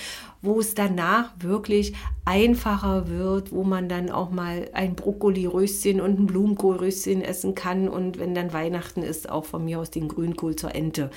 wo 0.41 0.59
es 0.59 0.75
danach 0.75 1.31
wirklich 1.39 1.93
einfacher 2.25 3.07
wird, 3.07 3.51
wo 3.51 3.63
man 3.63 3.87
dann 3.87 4.09
auch 4.11 4.29
mal 4.29 4.69
ein 4.73 4.95
Brokkoli-Röschen 4.95 6.01
und 6.01 6.19
ein 6.19 6.25
Blumenkohlröschen 6.27 7.21
essen 7.21 7.55
kann 7.55 7.87
und 7.87 8.19
wenn 8.19 8.35
dann 8.35 8.53
Weihnachten 8.53 9.03
ist, 9.03 9.29
auch 9.29 9.45
von 9.45 9.63
mir 9.63 9.79
aus 9.79 9.89
den 9.89 10.07
Grünkohl 10.07 10.55
zur 10.55 10.75
Ente. 10.75 11.09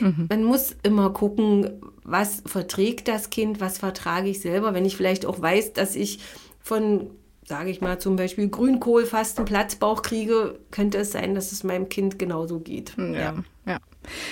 Mhm. 0.00 0.26
Man 0.28 0.44
muss 0.44 0.74
immer 0.82 1.10
gucken, 1.10 1.80
was 2.02 2.42
verträgt 2.46 3.08
das 3.08 3.30
Kind, 3.30 3.60
was 3.60 3.78
vertrage 3.78 4.28
ich 4.28 4.40
selber. 4.40 4.74
Wenn 4.74 4.84
ich 4.84 4.96
vielleicht 4.96 5.26
auch 5.26 5.40
weiß, 5.40 5.74
dass 5.74 5.94
ich 5.94 6.20
von 6.60 7.10
sage 7.46 7.70
ich 7.70 7.80
mal, 7.80 7.98
zum 7.98 8.16
Beispiel 8.16 8.48
Grünkohl 8.48 9.06
fast 9.06 9.38
einen 9.38 9.46
Platzbauch 9.46 10.02
kriege, 10.02 10.58
könnte 10.72 10.98
es 10.98 11.12
sein, 11.12 11.34
dass 11.34 11.52
es 11.52 11.62
meinem 11.62 11.88
Kind 11.88 12.18
genauso 12.18 12.58
geht. 12.58 12.94
Ja, 12.98 13.04
ja. 13.04 13.34
ja. 13.66 13.78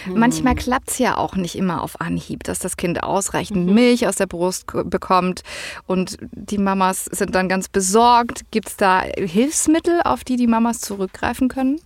Mhm. 0.06 0.18
Manchmal 0.18 0.56
klappt 0.56 0.90
es 0.90 0.98
ja 0.98 1.16
auch 1.16 1.36
nicht 1.36 1.56
immer 1.56 1.82
auf 1.82 2.00
Anhieb, 2.00 2.42
dass 2.42 2.58
das 2.58 2.76
Kind 2.76 3.02
ausreichend 3.02 3.68
mhm. 3.68 3.74
Milch 3.74 4.08
aus 4.08 4.16
der 4.16 4.26
Brust 4.26 4.66
bekommt 4.66 5.42
und 5.86 6.18
die 6.32 6.58
Mamas 6.58 7.04
sind 7.04 7.34
dann 7.34 7.48
ganz 7.48 7.68
besorgt. 7.68 8.42
Gibt 8.50 8.68
es 8.68 8.76
da 8.76 9.02
Hilfsmittel, 9.02 10.00
auf 10.02 10.24
die 10.24 10.36
die 10.36 10.48
Mamas 10.48 10.80
zurückgreifen 10.80 11.48
können? 11.48 11.80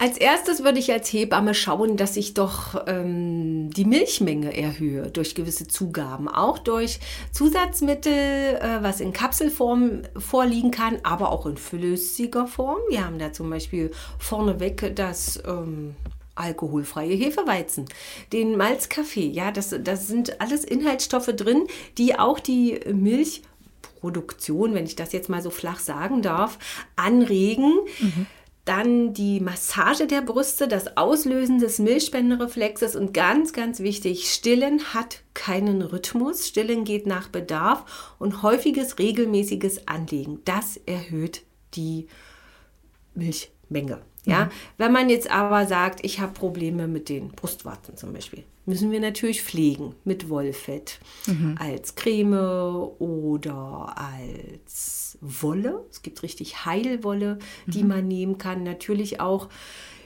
Als 0.00 0.16
erstes 0.16 0.64
würde 0.64 0.78
ich 0.78 0.90
als 0.90 1.12
Hebamme 1.12 1.52
schauen, 1.52 1.98
dass 1.98 2.16
ich 2.16 2.32
doch 2.32 2.86
ähm, 2.86 3.68
die 3.68 3.84
Milchmenge 3.84 4.56
erhöhe 4.56 5.10
durch 5.10 5.34
gewisse 5.34 5.68
Zugaben, 5.68 6.26
auch 6.26 6.56
durch 6.56 7.00
Zusatzmittel, 7.32 8.14
äh, 8.14 8.82
was 8.82 9.02
in 9.02 9.12
Kapselform 9.12 10.00
vorliegen 10.16 10.70
kann, 10.70 11.00
aber 11.02 11.30
auch 11.30 11.44
in 11.44 11.58
flüssiger 11.58 12.46
Form. 12.46 12.78
Wir 12.88 13.04
haben 13.04 13.18
da 13.18 13.34
zum 13.34 13.50
Beispiel 13.50 13.90
vorneweg 14.18 14.96
das 14.96 15.38
ähm, 15.46 15.94
alkoholfreie 16.34 17.14
Hefeweizen, 17.14 17.84
den 18.32 18.56
Malzkaffee. 18.56 19.28
Ja, 19.28 19.52
das, 19.52 19.74
das 19.84 20.08
sind 20.08 20.40
alles 20.40 20.64
Inhaltsstoffe 20.64 21.36
drin, 21.36 21.66
die 21.98 22.18
auch 22.18 22.40
die 22.40 22.80
Milchproduktion, 22.90 24.72
wenn 24.72 24.86
ich 24.86 24.96
das 24.96 25.12
jetzt 25.12 25.28
mal 25.28 25.42
so 25.42 25.50
flach 25.50 25.78
sagen 25.78 26.22
darf, 26.22 26.58
anregen. 26.96 27.80
Mhm 28.00 28.26
dann 28.64 29.14
die 29.14 29.40
Massage 29.40 30.06
der 30.06 30.20
Brüste, 30.20 30.68
das 30.68 30.96
Auslösen 30.96 31.58
des 31.58 31.78
Milchspendereflexes 31.78 32.94
und 32.94 33.14
ganz, 33.14 33.52
ganz 33.52 33.80
wichtig, 33.80 34.32
Stillen 34.32 34.94
hat 34.94 35.22
keinen 35.34 35.82
Rhythmus. 35.82 36.46
Stillen 36.46 36.84
geht 36.84 37.06
nach 37.06 37.28
Bedarf 37.28 38.14
und 38.18 38.42
häufiges, 38.42 38.98
regelmäßiges 38.98 39.88
Anlegen. 39.88 40.40
Das 40.44 40.76
erhöht 40.86 41.42
die 41.74 42.08
Milchmenge. 43.14 44.02
Ja, 44.24 44.46
mhm. 44.46 44.50
wenn 44.76 44.92
man 44.92 45.08
jetzt 45.08 45.30
aber 45.30 45.66
sagt, 45.66 46.04
ich 46.04 46.20
habe 46.20 46.32
Probleme 46.32 46.86
mit 46.86 47.08
den 47.08 47.28
Brustwarzen 47.28 47.96
zum 47.96 48.12
Beispiel, 48.12 48.44
müssen 48.66 48.90
wir 48.90 49.00
natürlich 49.00 49.42
pflegen 49.42 49.94
mit 50.04 50.28
Wollfett 50.28 51.00
mhm. 51.26 51.56
als 51.58 51.94
Creme 51.94 52.34
oder 52.98 53.94
als 53.96 55.18
Wolle. 55.20 55.84
Es 55.90 56.02
gibt 56.02 56.22
richtig 56.22 56.64
Heilwolle, 56.66 57.38
die 57.66 57.82
mhm. 57.82 57.88
man 57.88 58.08
nehmen 58.08 58.38
kann. 58.38 58.62
Natürlich 58.62 59.20
auch 59.20 59.48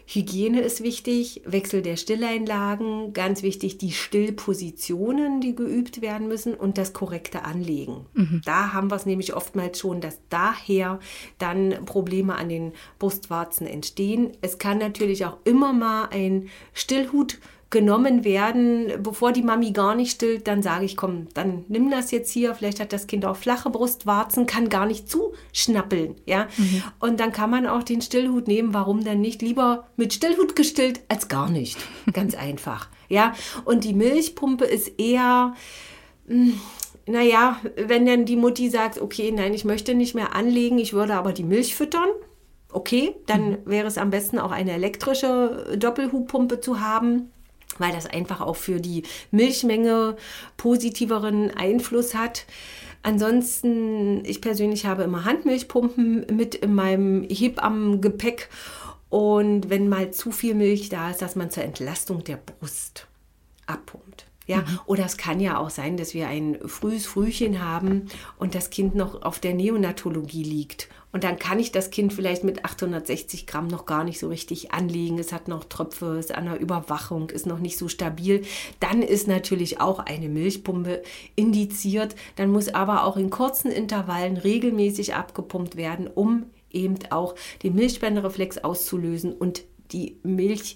Hygiene 0.06 0.60
ist 0.60 0.82
wichtig, 0.82 1.42
Wechsel 1.46 1.80
der 1.80 1.96
Stilleinlagen, 1.96 3.12
ganz 3.14 3.42
wichtig 3.42 3.78
die 3.78 3.92
Stillpositionen, 3.92 5.40
die 5.40 5.54
geübt 5.54 6.02
werden 6.02 6.28
müssen 6.28 6.54
und 6.54 6.76
das 6.76 6.92
korrekte 6.92 7.44
Anlegen. 7.44 8.06
Mhm. 8.12 8.42
Da 8.44 8.72
haben 8.72 8.90
wir 8.90 8.96
es 8.96 9.06
nämlich 9.06 9.34
oftmals 9.34 9.78
schon, 9.78 10.00
dass 10.00 10.18
daher 10.28 11.00
dann 11.38 11.84
Probleme 11.86 12.36
an 12.36 12.48
den 12.48 12.72
Brustwarzen 12.98 13.66
entstehen. 13.66 14.32
Es 14.42 14.58
kann 14.58 14.78
natürlich 14.78 15.24
auch 15.24 15.38
immer 15.44 15.72
mal 15.72 16.08
ein 16.10 16.48
Stillhut 16.74 17.38
genommen 17.74 18.22
werden, 18.22 19.02
bevor 19.02 19.32
die 19.32 19.42
Mami 19.42 19.72
gar 19.72 19.96
nicht 19.96 20.12
stillt, 20.12 20.46
dann 20.46 20.62
sage 20.62 20.84
ich, 20.84 20.96
komm, 20.96 21.26
dann 21.34 21.64
nimm 21.66 21.90
das 21.90 22.12
jetzt 22.12 22.30
hier. 22.30 22.54
Vielleicht 22.54 22.78
hat 22.78 22.92
das 22.92 23.08
Kind 23.08 23.26
auch 23.26 23.36
flache 23.36 23.68
Brustwarzen, 23.68 24.46
kann 24.46 24.68
gar 24.68 24.86
nicht 24.86 25.10
zuschnappeln, 25.10 26.14
ja. 26.24 26.46
Mhm. 26.56 26.84
Und 27.00 27.18
dann 27.18 27.32
kann 27.32 27.50
man 27.50 27.66
auch 27.66 27.82
den 27.82 28.00
Stillhut 28.00 28.46
nehmen. 28.46 28.72
Warum 28.74 29.02
denn 29.02 29.20
nicht? 29.20 29.42
Lieber 29.42 29.88
mit 29.96 30.14
Stillhut 30.14 30.54
gestillt 30.54 31.00
als 31.08 31.26
gar 31.26 31.50
nicht. 31.50 31.76
Ganz 32.12 32.36
einfach, 32.36 32.88
ja. 33.08 33.34
Und 33.64 33.82
die 33.82 33.92
Milchpumpe 33.94 34.64
ist 34.64 34.92
eher 35.00 35.54
hm, 36.28 36.58
naja, 37.06 37.60
wenn 37.76 38.06
dann 38.06 38.24
die 38.24 38.36
Mutti 38.36 38.70
sagt, 38.70 39.00
okay, 39.00 39.32
nein, 39.32 39.52
ich 39.52 39.64
möchte 39.64 39.96
nicht 39.96 40.14
mehr 40.14 40.36
anlegen, 40.36 40.78
ich 40.78 40.92
würde 40.92 41.14
aber 41.14 41.32
die 41.32 41.42
Milch 41.42 41.74
füttern, 41.74 42.08
okay, 42.72 43.16
dann 43.26 43.50
mhm. 43.50 43.58
wäre 43.66 43.88
es 43.88 43.98
am 43.98 44.10
besten 44.10 44.38
auch 44.38 44.52
eine 44.52 44.72
elektrische 44.72 45.76
Doppelhubpumpe 45.76 46.60
zu 46.60 46.80
haben 46.80 47.32
weil 47.80 47.92
das 47.92 48.06
einfach 48.06 48.40
auch 48.40 48.56
für 48.56 48.80
die 48.80 49.02
Milchmenge 49.30 50.16
positiveren 50.56 51.50
Einfluss 51.50 52.14
hat. 52.14 52.46
Ansonsten, 53.02 54.24
ich 54.24 54.40
persönlich 54.40 54.86
habe 54.86 55.02
immer 55.02 55.24
Handmilchpumpen 55.24 56.26
mit 56.34 56.54
in 56.54 56.74
meinem 56.74 57.22
Hebammengepäck. 57.28 58.48
Und 59.10 59.70
wenn 59.70 59.88
mal 59.88 60.10
zu 60.10 60.32
viel 60.32 60.54
Milch 60.54 60.88
da 60.88 61.10
ist, 61.10 61.22
dass 61.22 61.36
man 61.36 61.50
zur 61.50 61.64
Entlastung 61.64 62.24
der 62.24 62.36
Brust 62.36 63.06
abpumpt. 63.66 64.26
Ja, 64.46 64.58
mhm. 64.58 64.80
oder 64.86 65.04
es 65.04 65.16
kann 65.16 65.40
ja 65.40 65.58
auch 65.58 65.70
sein, 65.70 65.96
dass 65.96 66.14
wir 66.14 66.28
ein 66.28 66.58
frühes 66.66 67.06
Frühchen 67.06 67.64
haben 67.64 68.06
und 68.38 68.54
das 68.54 68.70
Kind 68.70 68.94
noch 68.94 69.22
auf 69.22 69.38
der 69.38 69.54
Neonatologie 69.54 70.44
liegt. 70.44 70.88
Und 71.14 71.22
dann 71.22 71.38
kann 71.38 71.60
ich 71.60 71.70
das 71.70 71.90
Kind 71.90 72.12
vielleicht 72.12 72.42
mit 72.42 72.64
860 72.64 73.46
Gramm 73.46 73.68
noch 73.68 73.86
gar 73.86 74.02
nicht 74.02 74.18
so 74.18 74.26
richtig 74.26 74.72
anlegen. 74.72 75.20
Es 75.20 75.32
hat 75.32 75.46
noch 75.46 75.62
Tröpfe, 75.62 76.16
ist 76.18 76.34
an 76.34 76.46
der 76.46 76.58
Überwachung, 76.58 77.30
ist 77.30 77.46
noch 77.46 77.60
nicht 77.60 77.78
so 77.78 77.86
stabil. 77.86 78.42
Dann 78.80 79.00
ist 79.00 79.28
natürlich 79.28 79.80
auch 79.80 80.00
eine 80.00 80.28
Milchpumpe 80.28 81.04
indiziert. 81.36 82.16
Dann 82.34 82.50
muss 82.50 82.68
aber 82.68 83.04
auch 83.04 83.16
in 83.16 83.30
kurzen 83.30 83.70
Intervallen 83.70 84.36
regelmäßig 84.36 85.14
abgepumpt 85.14 85.76
werden, 85.76 86.08
um 86.08 86.46
eben 86.72 86.98
auch 87.10 87.36
den 87.62 87.76
Milchspendereflex 87.76 88.58
auszulösen 88.58 89.32
und 89.32 89.62
die 89.92 90.16
Milch 90.24 90.74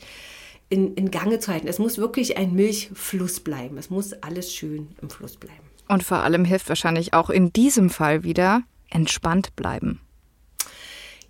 in, 0.68 0.94
in 0.94 1.10
Gange 1.10 1.38
zu 1.38 1.52
halten. 1.52 1.68
Es 1.68 1.78
muss 1.78 1.98
wirklich 1.98 2.36
ein 2.36 2.54
Milchfluss 2.54 3.40
bleiben. 3.40 3.78
Es 3.78 3.90
muss 3.90 4.12
alles 4.12 4.54
schön 4.54 4.88
im 5.00 5.10
Fluss 5.10 5.36
bleiben. 5.36 5.68
Und 5.88 6.02
vor 6.02 6.18
allem 6.18 6.44
hilft 6.44 6.68
wahrscheinlich 6.68 7.14
auch 7.14 7.30
in 7.30 7.52
diesem 7.52 7.88
Fall 7.88 8.22
wieder 8.22 8.62
entspannt 8.90 9.56
bleiben. 9.56 10.00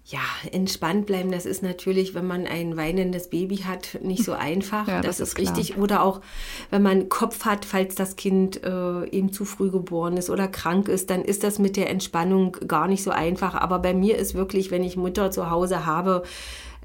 Ja, 0.05 0.21
entspannt 0.53 1.05
bleiben, 1.05 1.31
das 1.31 1.45
ist 1.45 1.63
natürlich, 1.63 2.15
wenn 2.15 2.27
man 2.27 2.47
ein 2.47 2.79
weinendes 2.79 3.29
Baby 3.29 3.59
hat, 3.59 3.99
nicht 4.03 4.25
so 4.25 4.33
einfach. 4.33 4.89
Ja, 4.89 5.03
das, 5.03 5.19
das, 5.19 5.29
ist, 5.29 5.39
ist 5.39 5.39
richtig. 5.39 5.77
Oder 5.77 6.03
auch, 6.03 6.23
wenn 6.71 6.83
man 6.83 7.11
Kopf 7.11 7.45
hat, 7.45 7.67
falls 7.67 7.95
das 7.95 8.17
Kind 8.17 8.65
äh, 8.65 9.05
eben 9.11 9.35
zu 9.35 9.45
früh 9.45 9.71
geboren 9.71 10.17
ist 10.17 10.31
oder 10.31 10.49
krank 10.49 10.89
ist, 10.89 11.11
dann 11.11 11.23
ist 11.23 11.45
das 11.45 11.59
mit 11.59 11.77
der 11.77 11.91
Entspannung 11.91 12.53
gar 12.67 12.89
nicht 12.89 13.03
so 13.03 13.11
einfach. 13.11 13.55
Aber 13.55 13.81
bei 13.81 13.93
mir 13.93 14.17
ist 14.17 14.35
wirklich, 14.35 14.71
wenn 14.71 14.83
ich 14.83 14.97
Mutter 14.97 15.31
zu 15.31 15.51
Hause 15.51 15.85
habe, 15.85 16.23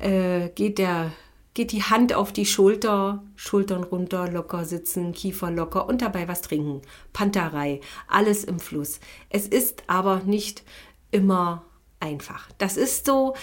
äh, 0.01 0.49
geht 0.49 0.77
der 0.77 1.13
geht 1.53 1.71
die 1.71 1.83
Hand 1.83 2.13
auf 2.13 2.31
die 2.31 2.45
Schulter, 2.45 3.23
Schultern 3.35 3.83
runter, 3.83 4.29
locker 4.29 4.65
sitzen, 4.65 5.13
Kiefer 5.13 5.51
locker 5.51 5.87
und 5.87 6.01
dabei 6.01 6.27
was 6.27 6.41
trinken. 6.41 6.81
Panterei, 7.13 7.79
alles 8.07 8.43
im 8.43 8.59
Fluss. 8.59 8.99
Es 9.29 9.47
ist 9.47 9.83
aber 9.87 10.21
nicht 10.25 10.63
immer 11.11 11.63
einfach. 11.99 12.49
Das 12.57 12.75
ist 12.75 13.05
so, 13.05 13.35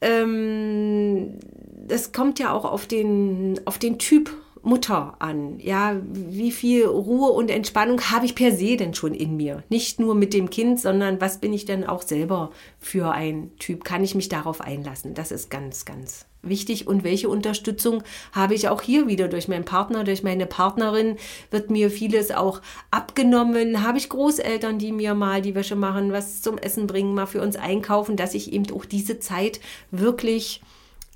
ähm, 0.00 1.38
das 1.86 2.12
kommt 2.12 2.38
ja 2.38 2.52
auch 2.52 2.64
auf 2.64 2.86
den, 2.86 3.60
auf 3.64 3.78
den 3.78 3.98
Typ 3.98 4.30
Mutter 4.62 5.16
an. 5.18 5.60
Ja, 5.60 6.00
wie 6.02 6.50
viel 6.50 6.86
Ruhe 6.86 7.30
und 7.30 7.50
Entspannung 7.50 8.00
habe 8.10 8.24
ich 8.24 8.34
per 8.34 8.50
se 8.52 8.76
denn 8.76 8.94
schon 8.94 9.14
in 9.14 9.36
mir? 9.36 9.62
Nicht 9.68 10.00
nur 10.00 10.14
mit 10.14 10.32
dem 10.32 10.50
Kind, 10.50 10.80
sondern 10.80 11.20
was 11.20 11.38
bin 11.38 11.52
ich 11.52 11.66
denn 11.66 11.84
auch 11.84 12.02
selber 12.02 12.50
für 12.78 13.12
ein 13.12 13.52
Typ? 13.58 13.84
Kann 13.84 14.02
ich 14.02 14.14
mich 14.14 14.28
darauf 14.28 14.60
einlassen? 14.60 15.14
Das 15.14 15.30
ist 15.30 15.50
ganz, 15.50 15.84
ganz 15.84 16.26
wichtig. 16.48 16.86
Und 16.86 17.04
welche 17.04 17.28
Unterstützung 17.28 18.02
habe 18.32 18.54
ich 18.54 18.68
auch 18.68 18.82
hier 18.82 19.06
wieder 19.06 19.28
durch 19.28 19.48
meinen 19.48 19.64
Partner, 19.64 20.04
durch 20.04 20.22
meine 20.22 20.46
Partnerin? 20.46 21.16
Wird 21.50 21.70
mir 21.70 21.90
vieles 21.90 22.30
auch 22.30 22.60
abgenommen? 22.90 23.82
Habe 23.82 23.98
ich 23.98 24.08
Großeltern, 24.08 24.78
die 24.78 24.92
mir 24.92 25.14
mal 25.14 25.42
die 25.42 25.54
Wäsche 25.54 25.76
machen, 25.76 26.12
was 26.12 26.42
zum 26.42 26.58
Essen 26.58 26.86
bringen, 26.86 27.14
mal 27.14 27.26
für 27.26 27.42
uns 27.42 27.56
einkaufen, 27.56 28.16
dass 28.16 28.34
ich 28.34 28.52
eben 28.52 28.70
auch 28.72 28.84
diese 28.84 29.18
Zeit 29.18 29.60
wirklich 29.90 30.62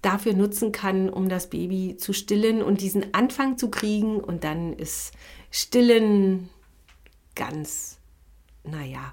dafür 0.03 0.35
nutzen 0.35 0.73
kann, 0.73 1.09
um 1.09 1.29
das 1.29 1.51
Baby 1.51 1.97
zu 1.97 2.13
stillen 2.13 2.63
und 2.63 2.81
diesen 2.81 3.15
Anfang 3.15 3.59
zu 3.59 3.71
kriegen. 3.71 4.21
Und 4.21 4.45
dann 4.45 4.73
ist 4.73 5.13
Stillen 5.51 6.49
ganz, 7.35 7.99
naja, 8.65 9.13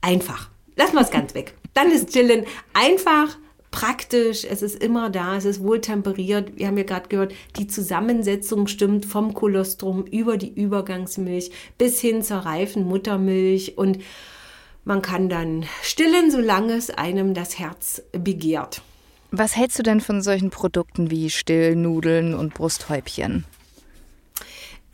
einfach. 0.00 0.50
Lassen 0.76 0.94
wir 0.94 1.02
es 1.02 1.10
ganz 1.10 1.34
weg. 1.34 1.54
Dann 1.72 1.90
ist 1.90 2.10
Stillen 2.10 2.46
einfach, 2.72 3.36
praktisch, 3.74 4.44
es 4.48 4.62
ist 4.62 4.80
immer 4.80 5.10
da, 5.10 5.36
es 5.36 5.44
ist 5.44 5.60
wohltemperiert. 5.60 6.56
Wir 6.56 6.68
haben 6.68 6.78
ja 6.78 6.84
gerade 6.84 7.08
gehört, 7.08 7.34
die 7.58 7.66
Zusammensetzung 7.66 8.68
stimmt 8.68 9.04
vom 9.04 9.34
Kolostrum 9.34 10.06
über 10.06 10.36
die 10.36 10.54
Übergangsmilch 10.54 11.50
bis 11.76 12.00
hin 12.00 12.22
zur 12.22 12.38
reifen 12.38 12.84
Muttermilch 12.84 13.76
und 13.76 13.98
man 14.84 15.02
kann 15.02 15.28
dann 15.28 15.64
stillen, 15.82 16.30
solange 16.30 16.74
es 16.74 16.90
einem 16.90 17.34
das 17.34 17.58
Herz 17.58 18.00
begehrt. 18.12 18.80
Was 19.32 19.56
hältst 19.56 19.80
du 19.80 19.82
denn 19.82 20.00
von 20.00 20.22
solchen 20.22 20.50
Produkten 20.50 21.10
wie 21.10 21.28
Stillnudeln 21.28 22.32
und 22.34 22.54
Brusthäubchen? 22.54 23.44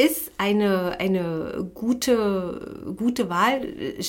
Ist 0.00 0.32
eine, 0.38 0.98
eine 0.98 1.70
gute, 1.74 2.94
gute 2.96 3.28
Wahl. 3.28 3.60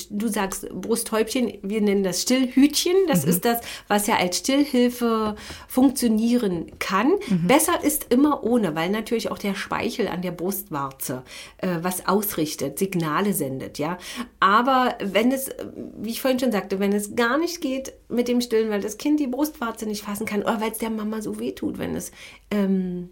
Du 0.10 0.30
sagst 0.30 0.70
Brusthäubchen, 0.70 1.58
wir 1.64 1.82
nennen 1.82 2.04
das 2.04 2.22
Stillhütchen. 2.22 2.96
Das 3.10 3.26
mhm. 3.26 3.32
ist 3.32 3.44
das, 3.44 3.60
was 3.90 4.08
ja 4.08 4.16
als 4.16 4.38
Stillhilfe 4.38 5.36
funktionieren 5.68 6.72
kann. 6.80 7.12
Mhm. 7.28 7.48
Besser 7.48 7.84
ist 7.84 8.14
immer 8.14 8.42
ohne, 8.46 8.74
weil 8.74 8.90
natürlich 8.90 9.32
auch 9.32 9.38
der 9.38 9.54
Speichel 9.54 10.08
an 10.08 10.22
der 10.22 10.32
Brustwarze 10.32 11.24
äh, 11.58 11.80
was 11.82 12.08
ausrichtet, 12.08 12.80
Signale 12.80 13.34
sendet, 13.34 13.78
ja. 13.78 13.98
Aber 14.40 14.96
wenn 15.04 15.34
es, 15.34 15.50
wie 15.98 16.12
ich 16.12 16.22
vorhin 16.22 16.40
schon 16.40 16.54
sagte, 16.54 16.80
wenn 16.80 16.94
es 16.94 17.18
gar 17.18 17.38
nicht 17.38 17.60
geht 17.60 17.92
mit 18.08 18.30
dem 18.30 18.40
Stillen, 18.40 18.70
weil 18.70 18.82
das 18.82 18.98
Kind 18.98 19.20
die 19.20 19.28
Brustwarze 19.28 19.86
nicht 19.86 20.04
fassen 20.04 20.26
kann 20.26 20.44
oder 20.44 20.62
weil 20.62 20.72
es 20.72 20.78
der 20.78 20.90
Mama 20.90 21.22
so 21.22 21.38
weh 21.38 21.52
tut, 21.52 21.80
wenn 21.80 21.96
es 21.96 22.14
ähm, 22.50 23.10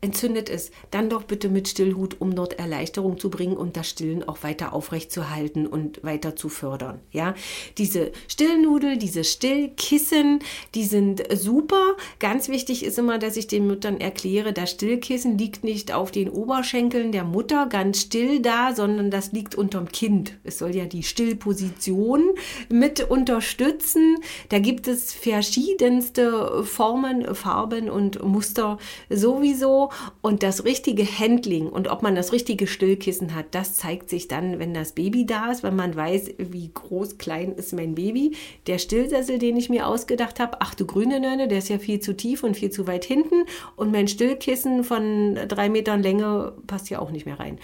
entzündet 0.00 0.48
ist, 0.48 0.72
dann 0.90 1.10
doch 1.10 1.24
bitte 1.24 1.48
mit 1.48 1.68
Stillhut, 1.68 2.20
um 2.20 2.34
dort 2.34 2.58
Erleichterung 2.58 3.18
zu 3.18 3.30
bringen 3.30 3.56
und 3.56 3.76
das 3.76 3.88
Stillen 3.88 4.26
auch 4.26 4.42
weiter 4.42 4.72
aufrechtzuerhalten 4.72 5.66
und 5.66 6.02
weiter 6.02 6.36
zu 6.36 6.48
fördern. 6.48 7.00
Ja, 7.10 7.34
diese 7.78 8.12
Stillnudel, 8.28 8.96
diese 8.96 9.24
Stillkissen, 9.24 10.40
die 10.74 10.84
sind 10.84 11.22
super. 11.32 11.96
Ganz 12.18 12.48
wichtig 12.48 12.84
ist 12.84 12.98
immer, 12.98 13.18
dass 13.18 13.36
ich 13.36 13.46
den 13.46 13.66
Müttern 13.66 14.00
erkläre, 14.00 14.52
das 14.52 14.70
Stillkissen 14.70 15.36
liegt 15.36 15.64
nicht 15.64 15.92
auf 15.92 16.10
den 16.10 16.30
Oberschenkeln 16.30 17.12
der 17.12 17.24
Mutter 17.24 17.66
ganz 17.66 18.00
still 18.00 18.40
da, 18.40 18.74
sondern 18.74 19.10
das 19.10 19.32
liegt 19.32 19.54
unterm 19.54 19.88
Kind. 19.88 20.38
Es 20.44 20.58
soll 20.58 20.74
ja 20.74 20.86
die 20.86 21.02
Stillposition 21.02 22.30
mit 22.68 23.08
unterstützen. 23.10 24.16
Da 24.48 24.58
gibt 24.58 24.88
es 24.88 25.12
verschiedenste 25.12 26.64
Formen, 26.64 27.34
Farben 27.34 27.90
und 27.90 28.22
Muster 28.24 28.78
sowieso. 29.08 29.89
Und 30.20 30.42
das 30.42 30.64
richtige 30.64 31.04
Handling 31.04 31.68
und 31.68 31.88
ob 31.88 32.02
man 32.02 32.14
das 32.14 32.32
richtige 32.32 32.66
Stillkissen 32.66 33.34
hat, 33.34 33.46
das 33.52 33.74
zeigt 33.74 34.10
sich 34.10 34.28
dann, 34.28 34.58
wenn 34.58 34.74
das 34.74 34.92
Baby 34.92 35.26
da 35.26 35.50
ist, 35.50 35.62
wenn 35.62 35.76
man 35.76 35.94
weiß, 35.94 36.32
wie 36.38 36.70
groß, 36.72 37.18
klein 37.18 37.52
ist 37.52 37.72
mein 37.72 37.94
Baby. 37.94 38.36
Der 38.66 38.78
Stillsessel, 38.78 39.38
den 39.38 39.56
ich 39.56 39.70
mir 39.70 39.86
ausgedacht 39.86 40.40
habe, 40.40 40.58
ach 40.60 40.74
du 40.74 40.86
grüne 40.86 41.20
Nönne, 41.20 41.48
der 41.48 41.58
ist 41.58 41.68
ja 41.68 41.78
viel 41.78 42.00
zu 42.00 42.16
tief 42.16 42.44
und 42.44 42.56
viel 42.56 42.70
zu 42.70 42.86
weit 42.86 43.04
hinten. 43.04 43.44
Und 43.76 43.92
mein 43.92 44.08
Stillkissen 44.08 44.84
von 44.84 45.38
drei 45.48 45.68
Metern 45.68 46.02
Länge 46.02 46.52
passt 46.66 46.90
ja 46.90 46.98
auch 46.98 47.10
nicht 47.10 47.26
mehr 47.26 47.38
rein. 47.38 47.58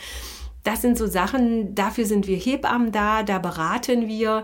Das 0.66 0.82
sind 0.82 0.98
so 0.98 1.06
Sachen, 1.06 1.76
dafür 1.76 2.06
sind 2.06 2.26
wir 2.26 2.36
Hebammen 2.36 2.90
da, 2.90 3.22
da 3.22 3.38
beraten 3.38 4.08
wir, 4.08 4.42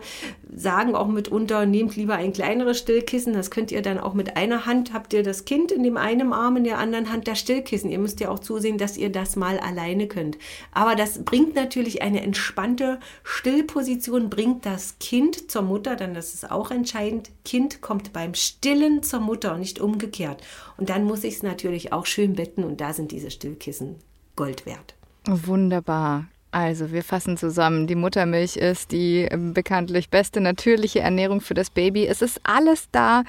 sagen 0.55 0.95
auch 0.95 1.09
mitunter, 1.09 1.67
nehmt 1.67 1.97
lieber 1.97 2.15
ein 2.15 2.33
kleineres 2.33 2.79
Stillkissen, 2.79 3.33
das 3.33 3.51
könnt 3.51 3.73
ihr 3.73 3.83
dann 3.83 3.99
auch 3.99 4.15
mit 4.15 4.37
einer 4.37 4.65
Hand, 4.65 4.93
habt 4.93 5.13
ihr 5.15 5.25
das 5.25 5.47
Kind 5.47 5.73
in 5.73 5.83
dem 5.83 5.97
einen 5.97 6.33
Arm, 6.33 6.59
in 6.59 6.63
der 6.63 6.79
anderen 6.79 7.11
Hand 7.11 7.27
das 7.27 7.41
Stillkissen. 7.41 7.91
Ihr 7.91 7.99
müsst 7.99 8.21
ja 8.21 8.29
auch 8.29 8.39
zusehen, 8.39 8.79
dass 8.79 8.97
ihr 8.97 9.11
das 9.11 9.35
mal 9.35 9.59
alleine 9.59 10.07
könnt. 10.07 10.39
Aber 10.71 10.95
das 10.95 11.25
bringt 11.25 11.57
natürlich 11.57 12.03
eine 12.03 12.23
entspannte 12.23 13.01
Stillposition, 13.25 14.31
bringt 14.31 14.65
das 14.65 15.01
Kind 15.01 15.51
zur 15.51 15.63
Mutter, 15.63 15.97
dann 15.97 16.15
das 16.15 16.35
ist 16.35 16.49
auch 16.49 16.71
entscheidend. 16.71 17.31
Kind 17.45 17.81
kommt 17.81 18.13
beim 18.13 18.35
Stillen 18.35 19.03
zur 19.03 19.19
Mutter, 19.19 19.59
nicht 19.59 19.81
umgekehrt. 19.81 20.41
Und 20.77 20.89
dann 20.89 21.03
muss 21.03 21.25
ich 21.25 21.35
es 21.35 21.43
natürlich 21.43 21.93
auch 21.93 22.07
schön 22.07 22.35
betten 22.35 22.63
und 22.63 22.81
da 22.81 22.93
sind 22.93 23.11
diese 23.11 23.33
Stillkissen 23.33 23.97
Gold 24.37 24.67
wert. 24.67 24.95
Wunderbar. 25.27 26.27
Also 26.51 26.93
wir 26.93 27.03
fassen 27.03 27.37
zusammen, 27.39 27.87
die 27.87 27.95
Muttermilch 27.95 28.57
ist 28.57 28.93
die 28.93 29.23
ähm, 29.23 29.55
bekanntlich 29.55 30.11
beste 30.11 30.41
natürliche 30.41 31.01
Ernährung 31.01 31.41
für 31.41 31.55
das 31.55 31.71
Baby. 31.71 32.07
Es 32.07 32.21
ist 32.21 32.41
alles 32.43 32.89
da. 32.93 33.25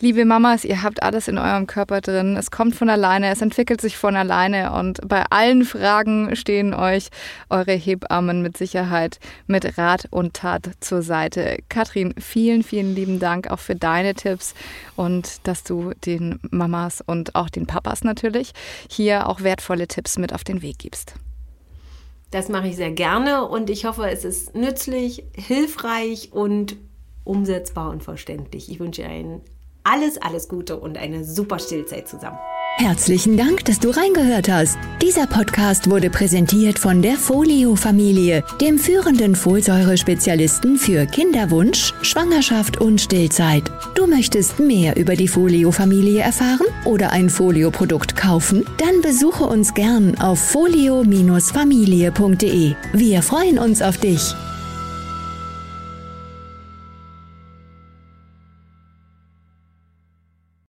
Liebe 0.00 0.24
Mamas, 0.24 0.64
ihr 0.64 0.84
habt 0.84 1.02
alles 1.02 1.26
in 1.26 1.38
eurem 1.38 1.66
Körper 1.66 2.00
drin. 2.00 2.36
Es 2.36 2.52
kommt 2.52 2.76
von 2.76 2.88
alleine, 2.88 3.30
es 3.30 3.42
entwickelt 3.42 3.80
sich 3.80 3.96
von 3.96 4.14
alleine 4.14 4.72
und 4.72 5.00
bei 5.08 5.24
allen 5.30 5.64
Fragen 5.64 6.36
stehen 6.36 6.72
euch 6.72 7.08
eure 7.50 7.72
Hebammen 7.72 8.40
mit 8.40 8.56
Sicherheit 8.56 9.18
mit 9.48 9.76
Rat 9.76 10.06
und 10.12 10.34
Tat 10.34 10.70
zur 10.78 11.02
Seite. 11.02 11.58
Katrin, 11.68 12.14
vielen, 12.16 12.62
vielen 12.62 12.94
lieben 12.94 13.18
Dank 13.18 13.50
auch 13.50 13.58
für 13.58 13.74
deine 13.74 14.14
Tipps 14.14 14.54
und 14.94 15.44
dass 15.48 15.64
du 15.64 15.92
den 16.06 16.38
Mamas 16.48 17.02
und 17.04 17.34
auch 17.34 17.50
den 17.50 17.66
Papas 17.66 18.04
natürlich 18.04 18.52
hier 18.88 19.26
auch 19.26 19.40
wertvolle 19.40 19.88
Tipps 19.88 20.16
mit 20.16 20.32
auf 20.32 20.44
den 20.44 20.62
Weg 20.62 20.78
gibst. 20.78 21.14
Das 22.30 22.48
mache 22.48 22.68
ich 22.68 22.76
sehr 22.76 22.92
gerne 22.92 23.48
und 23.48 23.68
ich 23.68 23.84
hoffe, 23.84 24.08
es 24.08 24.24
ist 24.24 24.54
nützlich, 24.54 25.24
hilfreich 25.34 26.30
und 26.32 26.76
umsetzbar 27.24 27.90
und 27.90 28.04
verständlich. 28.04 28.70
Ich 28.70 28.78
wünsche 28.78 29.04
einen 29.04 29.40
alles, 29.88 30.18
alles 30.18 30.48
Gute 30.48 30.78
und 30.78 30.98
eine 30.98 31.24
super 31.24 31.58
Stillzeit 31.58 32.08
zusammen. 32.08 32.38
Herzlichen 32.80 33.36
Dank, 33.36 33.64
dass 33.64 33.80
du 33.80 33.90
reingehört 33.90 34.48
hast. 34.48 34.78
Dieser 35.02 35.26
Podcast 35.26 35.90
wurde 35.90 36.10
präsentiert 36.10 36.78
von 36.78 37.02
der 37.02 37.16
Folio-Familie, 37.16 38.44
dem 38.60 38.78
führenden 38.78 39.34
Folsäure-Spezialisten 39.34 40.76
für 40.76 41.04
Kinderwunsch, 41.06 41.92
Schwangerschaft 42.02 42.80
und 42.80 43.00
Stillzeit. 43.00 43.64
Du 43.96 44.06
möchtest 44.06 44.60
mehr 44.60 44.96
über 44.96 45.16
die 45.16 45.26
Folio-Familie 45.26 46.20
erfahren 46.20 46.68
oder 46.84 47.10
ein 47.10 47.30
Folio-Produkt 47.30 48.14
kaufen? 48.14 48.64
Dann 48.78 49.02
besuche 49.02 49.42
uns 49.42 49.74
gern 49.74 50.16
auf 50.20 50.38
folio-familie.de. 50.38 52.76
Wir 52.92 53.22
freuen 53.22 53.58
uns 53.58 53.82
auf 53.82 53.96
dich. 53.96 54.36